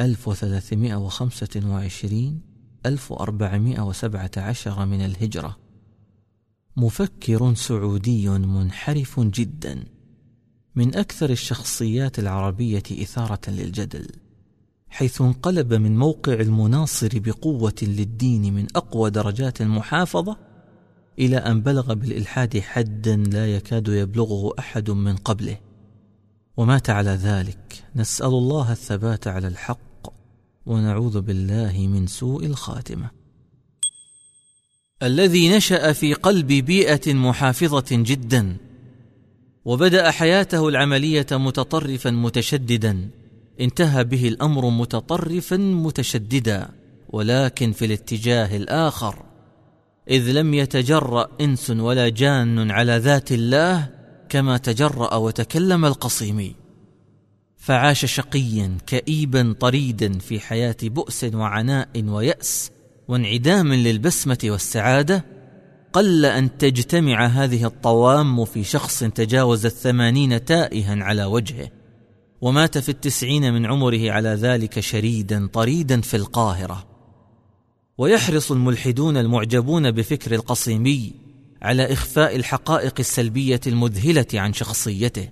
1325 0.00 2.40
1417 2.86 4.86
من 4.86 5.00
الهجرة. 5.00 5.58
مفكر 6.76 7.54
سعودي 7.54 8.28
منحرف 8.28 9.20
جدا. 9.20 9.84
من 10.74 10.94
أكثر 10.94 11.30
الشخصيات 11.30 12.18
العربية 12.18 12.82
إثارة 12.90 13.50
للجدل. 13.50 14.23
حيث 14.94 15.20
انقلب 15.20 15.74
من 15.74 15.96
موقع 15.96 16.32
المناصر 16.32 17.08
بقوة 17.14 17.74
للدين 17.82 18.54
من 18.54 18.66
أقوى 18.76 19.10
درجات 19.10 19.60
المحافظة 19.60 20.36
إلى 21.18 21.36
أن 21.36 21.60
بلغ 21.60 21.94
بالإلحاد 21.94 22.58
حدا 22.58 23.16
لا 23.16 23.54
يكاد 23.54 23.88
يبلغه 23.88 24.52
أحد 24.58 24.90
من 24.90 25.16
قبله. 25.16 25.56
ومات 26.56 26.90
على 26.90 27.10
ذلك. 27.10 27.84
نسأل 27.96 28.26
الله 28.26 28.72
الثبات 28.72 29.26
على 29.26 29.48
الحق 29.48 30.12
ونعوذ 30.66 31.20
بالله 31.20 31.86
من 31.86 32.06
سوء 32.06 32.46
الخاتمة. 32.46 33.10
الذي 35.02 35.56
نشأ 35.56 35.92
في 35.92 36.14
قلب 36.14 36.46
بيئة 36.46 37.14
محافظة 37.14 37.86
جدا 37.90 38.56
وبدأ 39.64 40.10
حياته 40.10 40.68
العملية 40.68 41.26
متطرفا 41.32 42.10
متشددا. 42.10 43.10
انتهى 43.60 44.04
به 44.04 44.28
الأمر 44.28 44.70
متطرفا 44.70 45.56
متشددا 45.56 46.68
ولكن 47.08 47.72
في 47.72 47.84
الاتجاه 47.84 48.56
الآخر. 48.56 49.22
إذ 50.10 50.30
لم 50.30 50.54
يتجرأ 50.54 51.28
إنس 51.40 51.70
ولا 51.70 52.08
جان 52.08 52.70
على 52.70 52.96
ذات 52.98 53.32
الله 53.32 53.90
كما 54.28 54.56
تجرأ 54.56 55.14
وتكلم 55.14 55.84
القصيمي. 55.84 56.54
فعاش 57.56 58.04
شقيا 58.04 58.78
كئيبا 58.86 59.54
طريدا 59.60 60.18
في 60.18 60.40
حياة 60.40 60.76
بؤس 60.82 61.24
وعناء 61.24 62.04
ويأس 62.06 62.70
وانعدام 63.08 63.74
للبسمة 63.74 64.38
والسعادة. 64.44 65.24
قل 65.92 66.24
أن 66.24 66.58
تجتمع 66.58 67.26
هذه 67.26 67.64
الطوام 67.64 68.44
في 68.44 68.64
شخص 68.64 69.04
تجاوز 69.04 69.66
الثمانين 69.66 70.44
تائها 70.44 71.04
على 71.04 71.24
وجهه. 71.24 71.70
ومات 72.40 72.78
في 72.78 72.88
التسعين 72.88 73.54
من 73.54 73.66
عمره 73.66 74.10
على 74.10 74.28
ذلك 74.28 74.80
شريدا 74.80 75.46
طريدا 75.46 76.00
في 76.00 76.16
القاهرة. 76.16 76.86
ويحرص 77.98 78.52
الملحدون 78.52 79.16
المعجبون 79.16 79.90
بفكر 79.90 80.34
القصيمي 80.34 81.12
على 81.62 81.92
إخفاء 81.92 82.36
الحقائق 82.36 82.94
السلبية 82.98 83.60
المذهلة 83.66 84.26
عن 84.34 84.52
شخصيته 84.52 85.28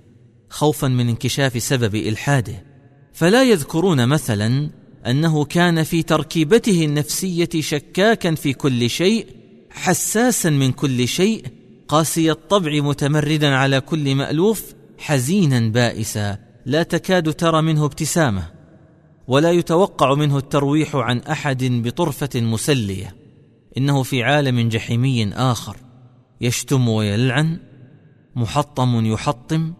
خوفا 0.50 0.88
من 0.88 1.08
انكشاف 1.08 1.62
سبب 1.62 1.94
إلحاده. 1.94 2.64
فلا 3.12 3.42
يذكرون 3.42 4.08
مثلا 4.08 4.70
أنه 5.06 5.44
كان 5.44 5.82
في 5.82 6.02
تركيبته 6.02 6.84
النفسية 6.84 7.48
شكاكا 7.60 8.34
في 8.34 8.52
كل 8.52 8.90
شيء 8.90 9.26
حساسا 9.70 10.50
من 10.50 10.72
كل 10.72 11.08
شيء 11.08 11.46
قاسي 11.88 12.30
الطبع 12.30 12.80
متمردا 12.80 13.48
على 13.48 13.80
كل 13.80 14.14
مألوف 14.14 14.74
حزينا 14.98 15.60
بائسا. 15.60 16.51
لا 16.66 16.83
تكاد 16.83 17.33
ترى 17.33 17.62
منه 17.62 17.85
ابتسامة 17.85 18.51
ولا 19.29 19.51
يتوقع 19.51 20.14
منه 20.14 20.38
الترويح 20.38 20.96
عن 20.96 21.18
أحد 21.18 21.64
بطرفة 21.64 22.40
مسلية. 22.40 23.14
إنه 23.79 24.03
في 24.03 24.22
عالم 24.22 24.68
جحيمي 24.68 25.35
آخر 25.35 25.77
يشتم 26.40 26.88
ويلعن 26.88 27.59
محطم 28.37 29.07
يحطم 29.07 29.72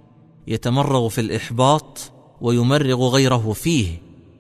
يتمرغ 0.47 1.09
في 1.09 1.21
الإحباط 1.21 1.99
ويمرغ 2.41 3.09
غيره 3.09 3.53
فيه. 3.53 3.89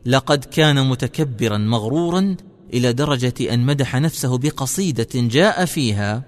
لقد 0.07 0.45
كان 0.45 0.89
متكبرا 0.89 1.59
مغرورا 1.59 2.37
إلى 2.75 2.93
درجة 2.93 3.55
أن 3.55 3.67
مدح 3.67 3.97
نفسه 3.97 4.39
بقصيدة 4.39 5.09
جاء 5.15 5.65
فيها 5.65 6.23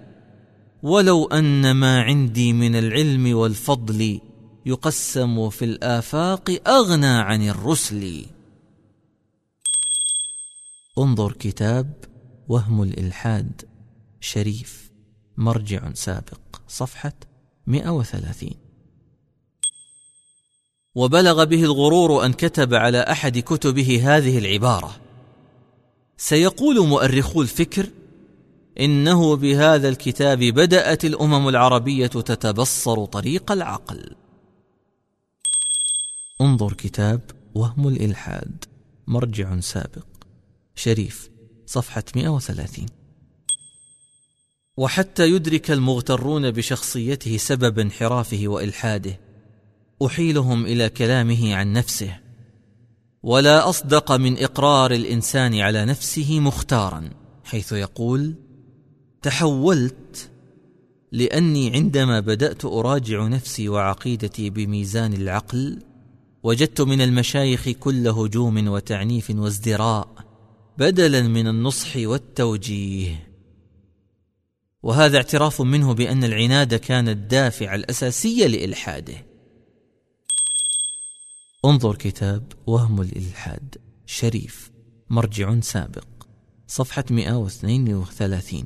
ولو 0.82 1.24
أن 1.24 1.70
ما 1.70 2.02
عندي 2.02 2.52
من 2.52 2.76
العلم 2.76 3.36
والفضل 3.36 4.20
يقسم 4.66 5.50
في 5.50 5.64
الآفاق 5.64 6.60
أغنى 6.66 7.06
عن 7.06 7.48
الرسل. 7.48 8.26
انظر 10.98 11.32
كتاب 11.32 11.92
وهم 12.48 12.82
الإلحاد. 12.82 13.62
شريف. 14.20 14.90
مرجع 15.36 15.92
سابق. 15.92 16.40
صفحة 16.68 17.12
130 17.66 18.54
وبلغ 20.94 21.44
به 21.44 21.64
الغرور 21.64 22.24
أن 22.24 22.32
كتب 22.32 22.74
على 22.74 22.98
أحد 22.98 23.38
كتبه 23.38 24.16
هذه 24.16 24.38
العبارة. 24.38 24.96
سيقول 26.16 26.86
مؤرخو 26.86 27.42
الفكر 27.42 27.90
إنه 28.80 29.36
بهذا 29.36 29.88
الكتاب 29.88 30.38
بدأت 30.38 31.04
الأمم 31.04 31.48
العربية 31.48 32.06
تتبصر 32.06 33.04
طريق 33.04 33.52
العقل. 33.52 34.23
انظر 36.40 36.72
كتاب 36.72 37.20
وهم 37.54 37.88
الإلحاد 37.88 38.64
مرجع 39.06 39.60
سابق 39.60 40.06
شريف 40.74 41.30
صفحة 41.66 42.04
130 42.16 42.86
وحتى 44.76 45.30
يدرك 45.30 45.70
المغترون 45.70 46.50
بشخصيته 46.50 47.36
سبب 47.36 47.78
انحرافه 47.78 48.42
وإلحاده 48.48 49.20
أحيلهم 50.06 50.66
إلى 50.66 50.88
كلامه 50.88 51.54
عن 51.54 51.72
نفسه. 51.72 52.20
ولا 53.22 53.68
أصدق 53.68 54.12
من 54.12 54.42
إقرار 54.42 54.92
الإنسان 54.92 55.60
على 55.60 55.84
نفسه 55.84 56.40
مختارا 56.40 57.10
حيث 57.44 57.72
يقول 57.72 58.34
تحولت 59.22 60.30
لأني 61.12 61.70
عندما 61.76 62.20
بدأت 62.20 62.64
أراجع 62.64 63.26
نفسي 63.26 63.68
وعقيدتي 63.68 64.50
بميزان 64.50 65.12
العقل 65.12 65.82
وجدت 66.44 66.80
من 66.80 67.00
المشايخ 67.00 67.68
كل 67.68 68.08
هجوم 68.08 68.68
وتعنيف 68.68 69.30
وازدراء 69.30 70.08
بدلا 70.78 71.22
من 71.22 71.46
النصح 71.46 71.96
والتوجيه. 71.96 73.28
وهذا 74.82 75.16
اعتراف 75.16 75.62
منه 75.62 75.94
بأن 75.94 76.24
العناد 76.24 76.74
كان 76.74 77.08
الدافع 77.08 77.74
الأساسي 77.74 78.48
لإلحاده. 78.48 79.26
انظر 81.64 81.96
كتاب 81.96 82.52
وهم 82.66 83.00
الإلحاد 83.00 83.76
شريف 84.06 84.70
مرجع 85.10 85.60
سابق 85.60 86.06
صفحة 86.66 87.04
132 87.10 88.64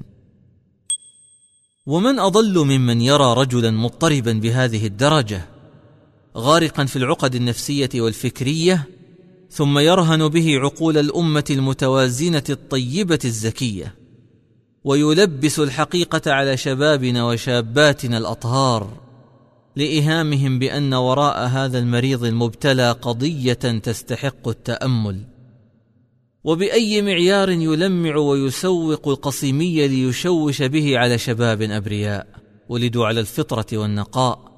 ومن 1.87 2.19
أضل 2.19 2.59
ممن 2.59 3.01
يرى 3.01 3.35
رجلا 3.35 3.71
مضطربا 3.71 4.33
بهذه 4.33 4.87
الدرجة؟ 4.87 5.58
غارقا 6.39 6.85
في 6.85 6.97
العقد 6.97 7.35
النفسية 7.35 7.89
والفكرية 7.95 8.89
ثم 9.51 9.79
يرهن 9.79 10.29
به 10.29 10.59
عقول 10.59 10.99
الأمة 10.99 11.45
المتوازنة 11.51 12.45
الطيبة 12.51 13.19
الزكية 13.25 13.95
ويلبس 14.85 15.59
الحقيقة 15.59 16.33
على 16.33 16.57
شبابنا 16.57 17.25
وشاباتنا 17.25 18.19
الأطهار 18.19 19.09
لايهامهم 19.77 20.59
بأن 20.59 20.95
وراء 20.95 21.47
هذا 21.47 21.79
المريض 21.79 22.25
المبتلى 22.25 22.93
قضية 22.93 23.53
تستحق 23.53 24.49
التأمل. 24.49 25.25
وبأي 26.45 27.03
معيار 27.03 27.51
يلمع 27.51 28.17
ويسوق 28.17 29.09
القصيمي 29.09 29.89
ليشوش 29.89 30.63
به 30.63 30.99
على 30.99 31.19
شباب 31.19 31.63
أبرياء 31.63 32.27
ولدوا 32.69 33.07
على 33.07 33.21
الفطرة 33.21 33.67
والنقاء. 33.73 34.58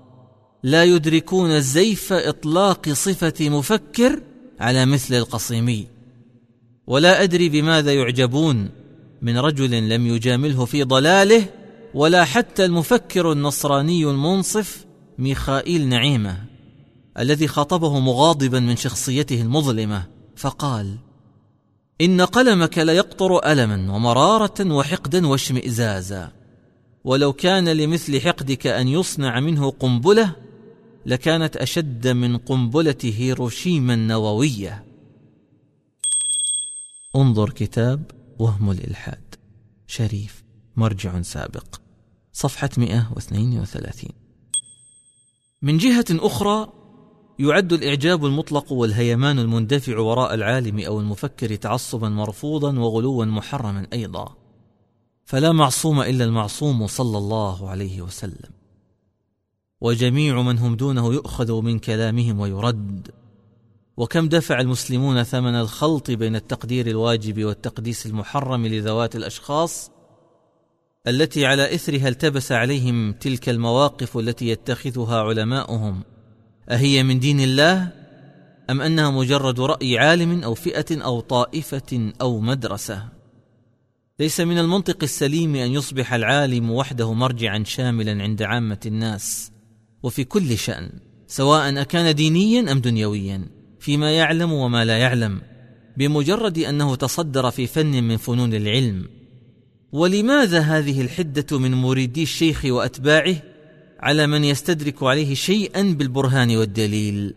لا 0.62 0.84
يدركون 0.84 1.60
زيف 1.60 2.12
إطلاق 2.12 2.88
صفة 2.88 3.48
مفكر 3.48 4.22
على 4.60 4.86
مثل 4.86 5.14
القصيمي. 5.14 5.86
ولا 6.86 7.22
أدري 7.22 7.48
بماذا 7.48 7.94
يعجبون 7.94 8.70
من 9.22 9.38
رجل 9.38 9.88
لم 9.88 10.06
يجامله 10.06 10.64
في 10.64 10.82
ضلاله 10.82 11.44
ولا 11.94 12.24
حتى 12.24 12.64
المفكر 12.64 13.32
النصراني 13.32 14.04
المنصف 14.04 14.86
ميخائيل 15.18 15.88
نعيمة 15.88 16.44
الذي 17.18 17.48
خاطبه 17.48 17.98
مغاضبا 17.98 18.60
من 18.60 18.76
شخصيته 18.76 19.42
المظلمة 19.42 20.06
فقال 20.36 20.96
إن 22.00 22.20
قلمك 22.20 22.78
ليقطر 22.78 23.52
الما 23.52 23.94
ومرارة 23.94 24.72
وحقدا 24.74 25.26
واشمئزازا 25.26 26.32
ولو 27.04 27.32
كان 27.32 27.68
لمثل 27.68 28.20
حقدك 28.20 28.66
أن 28.66 28.88
يصنع 28.88 29.40
منه 29.40 29.70
قنبلة 29.70 30.36
لكانت 31.06 31.56
أشد 31.56 32.08
من 32.08 32.36
قنبلة 32.36 32.98
هيروشيما 33.04 33.94
النووية. 33.94 34.84
انظر 37.16 37.50
كتاب 37.50 38.10
وهم 38.38 38.70
الإلحاد. 38.70 39.34
شريف 39.86 40.44
مرجع 40.76 41.22
سابق. 41.22 41.80
صفحة 42.32 42.70
132 42.78 44.10
من 45.62 45.78
جهة 45.78 46.04
أخرى 46.10 46.72
يعد 47.38 47.72
الإعجاب 47.72 48.26
المطلق 48.26 48.72
والهيمان 48.72 49.38
المندفع 49.38 49.98
وراء 49.98 50.34
العالم 50.34 50.80
أو 50.80 51.00
المفكر 51.00 51.56
تعصبا 51.56 52.08
مرفوضا 52.08 52.78
وغلوا 52.78 53.24
محرما 53.24 53.86
أيضا. 53.92 54.36
فلا 55.24 55.52
معصوم 55.52 56.00
إلا 56.00 56.24
المعصوم 56.24 56.86
صلى 56.86 57.18
الله 57.18 57.68
عليه 57.68 58.02
وسلم. 58.02 58.59
وجميع 59.80 60.42
من 60.42 60.58
هم 60.58 60.76
دونه 60.76 61.14
يؤخذ 61.14 61.62
من 61.62 61.78
كلامهم 61.78 62.40
ويرد. 62.40 63.08
وكم 63.96 64.28
دفع 64.28 64.60
المسلمون 64.60 65.22
ثمن 65.22 65.54
الخلط 65.54 66.10
بين 66.10 66.36
التقدير 66.36 66.86
الواجب 66.86 67.44
والتقديس 67.44 68.06
المحرم 68.06 68.66
لذوات 68.66 69.16
الأشخاص 69.16 69.90
التي 71.06 71.46
على 71.46 71.74
إثرها 71.74 72.08
التبس 72.08 72.52
عليهم 72.52 73.12
تلك 73.12 73.48
المواقف 73.48 74.18
التي 74.18 74.48
يتخذها 74.48 75.20
علماؤهم. 75.20 76.02
أهي 76.68 77.02
من 77.02 77.18
دين 77.18 77.40
الله؟ 77.40 77.92
أم 78.70 78.80
أنها 78.80 79.10
مجرد 79.10 79.60
رأي 79.60 79.98
عالم 79.98 80.42
أو 80.42 80.54
فئة 80.54 81.02
أو 81.04 81.20
طائفة 81.20 82.12
أو 82.20 82.40
مدرسة؟ 82.40 83.08
ليس 84.20 84.40
من 84.40 84.58
المنطق 84.58 84.98
السليم 85.02 85.56
أن 85.56 85.70
يصبح 85.70 86.14
العالم 86.14 86.70
وحده 86.70 87.12
مرجعا 87.12 87.62
شاملا 87.64 88.22
عند 88.22 88.42
عامة 88.42 88.80
الناس. 88.86 89.52
وفي 90.02 90.24
كل 90.24 90.58
شأن 90.58 90.90
سواء 91.26 91.80
أكان 91.80 92.14
دينيا 92.14 92.72
أم 92.72 92.80
دنيويا 92.80 93.48
فيما 93.80 94.10
يعلم 94.16 94.52
وما 94.52 94.84
لا 94.84 94.98
يعلم 94.98 95.40
بمجرد 95.96 96.58
أنه 96.58 96.94
تصدر 96.94 97.50
في 97.50 97.66
فن 97.66 98.04
من 98.04 98.16
فنون 98.16 98.54
العلم. 98.54 99.08
ولماذا 99.92 100.60
هذه 100.60 101.00
الحدة 101.00 101.58
من 101.58 101.74
مريدي 101.74 102.22
الشيخ 102.22 102.64
وأتباعه 102.64 103.36
على 104.00 104.26
من 104.26 104.44
يستدرك 104.44 105.02
عليه 105.02 105.34
شيئا 105.34 105.82
بالبرهان 105.82 106.56
والدليل؟ 106.56 107.34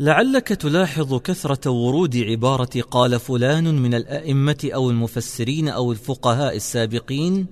لعلك 0.00 0.48
تلاحظ 0.48 1.14
كثرة 1.14 1.70
ورود 1.70 2.16
عبارة 2.16 2.80
قال 2.80 3.20
فلان 3.20 3.82
من 3.82 3.94
الأئمة 3.94 4.70
أو 4.74 4.90
المفسرين 4.90 5.68
أو 5.68 5.92
الفقهاء 5.92 6.56
السابقين 6.56 7.46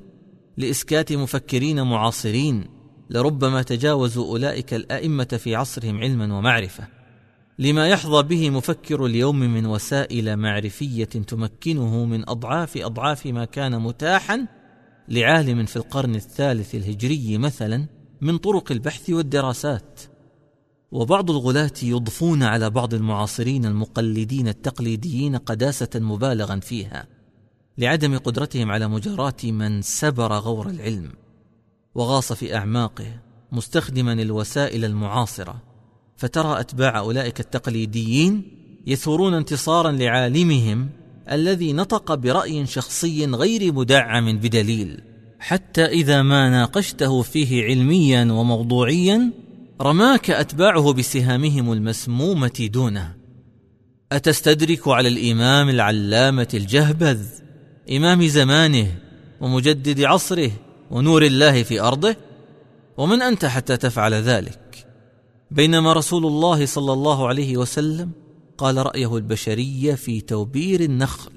لإسكات 0.56 1.12
مفكرين 1.12 1.82
معاصرين. 1.82 2.64
لربما 3.12 3.62
تجاوزوا 3.62 4.26
أولئك 4.26 4.74
الأئمة 4.74 5.24
في 5.24 5.54
عصرهم 5.54 6.00
علما 6.00 6.38
ومعرفة. 6.38 6.88
لما 7.58 7.88
يحظى 7.88 8.22
به 8.22 8.50
مفكر 8.50 9.06
اليوم 9.06 9.38
من 9.38 9.66
وسائل 9.66 10.36
معرفية 10.36 11.04
تمكنه 11.04 12.04
من 12.04 12.28
أضعاف 12.28 12.76
أضعاف 12.76 13.26
ما 13.26 13.44
كان 13.44 13.80
متاحا 13.80 14.46
لعالم 15.08 15.64
في 15.64 15.76
القرن 15.76 16.14
الثالث 16.14 16.74
الهجري 16.74 17.38
مثلا 17.38 17.86
من 18.20 18.38
طرق 18.38 18.72
البحث 18.72 19.10
والدراسات. 19.10 20.00
وبعض 20.92 21.30
الغلاة 21.30 21.72
يضفون 21.82 22.42
على 22.42 22.70
بعض 22.70 22.94
المعاصرين 22.94 23.64
المقلدين 23.64 24.48
التقليديين 24.48 25.36
قداسة 25.36 25.88
مبالغا 25.94 26.56
فيها 26.56 27.06
لعدم 27.78 28.18
قدرتهم 28.18 28.70
على 28.70 28.88
مجاراة 28.88 29.34
من 29.44 29.82
سبر 29.82 30.32
غور 30.32 30.68
العلم. 30.68 31.21
وغاص 31.94 32.32
في 32.32 32.56
أعماقه 32.56 33.20
مستخدما 33.52 34.12
الوسائل 34.12 34.84
المعاصرة. 34.84 35.62
فترى 36.16 36.60
أتباع 36.60 36.98
أولئك 36.98 37.40
التقليديين 37.40 38.42
يثورون 38.86 39.34
انتصارا 39.34 39.92
لعالمهم 39.92 40.88
الذي 41.32 41.72
نطق 41.72 42.14
برأي 42.14 42.66
شخصي 42.66 43.26
غير 43.26 43.72
مدعم 43.72 44.38
بدليل. 44.38 45.00
حتى 45.38 45.84
إذا 45.84 46.22
ما 46.22 46.50
ناقشته 46.50 47.22
فيه 47.22 47.64
علميا 47.64 48.32
وموضوعيا 48.32 49.30
رماك 49.80 50.30
أتباعه 50.30 50.92
بسهامهم 50.92 51.72
المسمومة 51.72 52.68
دونه. 52.72 53.14
أتستدرك 54.12 54.88
على 54.88 55.08
الإمام 55.08 55.68
العلامة 55.68 56.48
الجهبذ 56.54 57.20
إمام 57.90 58.26
زمانه 58.26 58.98
ومجدد 59.40 60.00
عصره 60.00 60.50
ونور 60.92 61.22
الله 61.22 61.62
في 61.62 61.80
أرضه 61.80 62.16
ومن 62.96 63.22
أنت 63.22 63.44
حتى 63.44 63.76
تفعل 63.76 64.14
ذلك. 64.14 64.86
بينما 65.50 65.92
رسول 65.92 66.26
الله 66.26 66.66
صلى 66.66 66.92
الله 66.92 67.28
عليه 67.28 67.56
وسلم 67.56 68.10
قال 68.58 68.86
رأيه 68.86 69.16
البشرية 69.16 69.94
في 69.94 70.20
توبير 70.20 70.80
النخل 70.80 71.32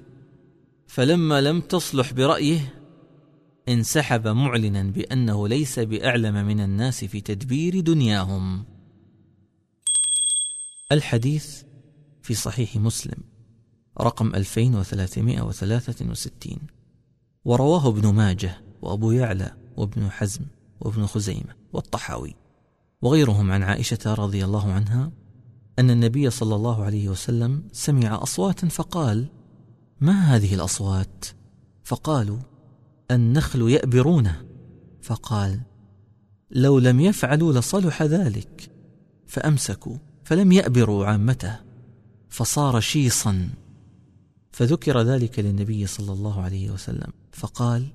فلما 0.88 1.42
لم 1.42 1.62
تصلح 1.62 2.14
برأيه 2.14 2.74
انسحب 3.70 4.28
معلنا 4.28 4.84
بأنه 4.84 5.48
ليس 5.48 5.80
بأعلم 5.80 6.46
من 6.46 6.60
الناس 6.60 7.06
في 7.06 7.22
تدبير 7.22 7.80
دنياهم. 7.80 8.66
الحديث 10.92 11.62
في 12.22 12.34
صحيح 12.34 12.76
مسلم 12.76 13.18
رقم 14.02 14.36
2363 14.36 16.58
ورواه 17.46 17.88
ابن 17.88 18.14
ماجه 18.14 18.65
وأبو 18.86 19.12
يعلى 19.12 19.52
وابن 19.78 20.12
حزم 20.12 20.46
وابن 20.82 21.06
خزيمة 21.06 21.56
والطحاوي 21.74 22.36
وغيرهم 23.02 23.52
عن 23.52 23.64
عائشة 23.64 24.14
رضي 24.14 24.46
الله 24.46 24.72
عنها 24.72 25.12
أن 25.80 25.90
النبي 25.90 26.30
صلى 26.30 26.56
الله 26.56 26.84
عليه 26.84 27.10
وسلم 27.10 27.64
سمع 27.72 28.24
أصواتا 28.24 28.68
فقال 28.68 29.28
ما 30.02 30.36
هذه 30.36 30.56
الأصوات؟ 30.56 31.26
فقالوا 31.84 32.40
النخل 33.12 33.70
يأبرونه. 33.70 34.46
فقال 35.02 35.62
لو 36.52 36.80
لم 36.80 37.00
يفعلوا 37.00 37.54
لصلح 37.54 38.04
ذلك 38.04 38.72
فأمسكوا 39.28 39.98
فلم 40.24 40.52
يأبروا 40.52 41.06
عامته 41.06 41.60
فصار 42.30 42.80
شيصا. 42.80 43.50
فذكر 44.52 45.02
ذلك 45.02 45.40
للنبي 45.40 45.88
صلى 45.88 46.14
الله 46.14 46.42
عليه 46.42 46.70
وسلم 46.70 47.12
فقال 47.32 47.88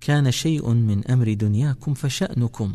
كان 0.00 0.30
شيء 0.30 0.70
من 0.70 1.06
أمر 1.06 1.32
دنياكم 1.32 1.94
فشأنكم 1.94 2.74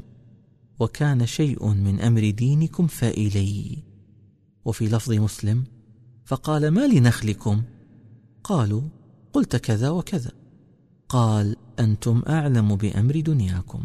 وكان 0.80 1.26
شيء 1.26 1.68
من 1.68 2.00
أمر 2.00 2.30
دينكم 2.30 2.88
فإلي. 2.88 3.84
وفي 4.66 4.88
لفظ 4.88 5.12
مسلم 5.12 5.64
فقال 6.26 6.68
ما 6.68 6.88
لنخلكم؟ 6.88 7.64
قالوا 8.44 8.82
قلت 9.34 9.56
كذا 9.56 9.90
وكذا. 9.90 10.32
قال 11.10 11.56
أنتم 11.80 12.22
أعلم 12.28 12.76
بأمر 12.76 13.20
دنياكم. 13.20 13.84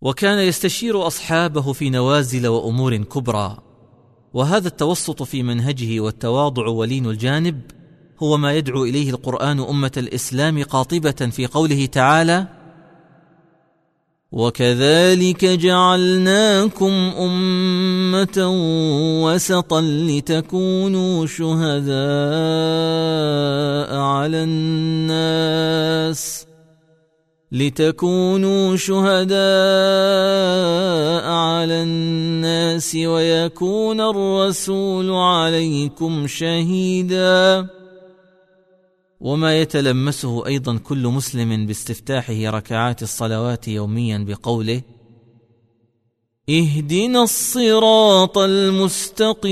وكان 0.00 0.38
يستشير 0.38 1.06
أصحابه 1.06 1.72
في 1.72 1.90
نوازل 1.90 2.46
وأمور 2.46 2.96
كبرى 2.96 3.58
وهذا 4.34 4.68
التوسط 4.68 5.22
في 5.22 5.42
منهجه 5.42 6.00
والتواضع 6.00 6.66
ولين 6.66 7.06
الجانب 7.06 7.60
هو 8.22 8.36
ما 8.36 8.52
يدعو 8.52 8.84
إليه 8.84 9.10
القرآن 9.10 9.60
أمة 9.60 9.92
الإسلام 9.96 10.62
قاطبة 10.62 11.30
في 11.30 11.46
قوله 11.46 11.86
تعالى 11.86 12.46
وكذلك 14.32 15.44
جعلناكم 15.44 16.92
أمة 17.18 18.48
وسطا 19.24 19.80
لتكونوا 19.80 21.26
شهداء 21.26 21.96
على 23.96 24.44
الناس 24.44 26.46
لتكونوا 27.52 28.76
شهداء 28.76 29.36
على 31.30 31.82
الناس 31.82 32.94
ويكون 32.94 34.00
الرسول 34.00 35.10
عليكم 35.10 36.26
شهيداً. 36.26 37.81
وما 39.22 39.60
يتلمسه 39.60 40.46
أيضا 40.46 40.78
كل 40.78 41.06
مسلم 41.06 41.66
باستفتاحه 41.66 42.50
ركعات 42.50 43.02
الصلوات 43.02 43.68
يوميا 43.68 44.18
بقوله 44.18 44.82
اهدنا 46.50 47.22
الصراط 47.22 48.38
المستقيم. 48.38 49.42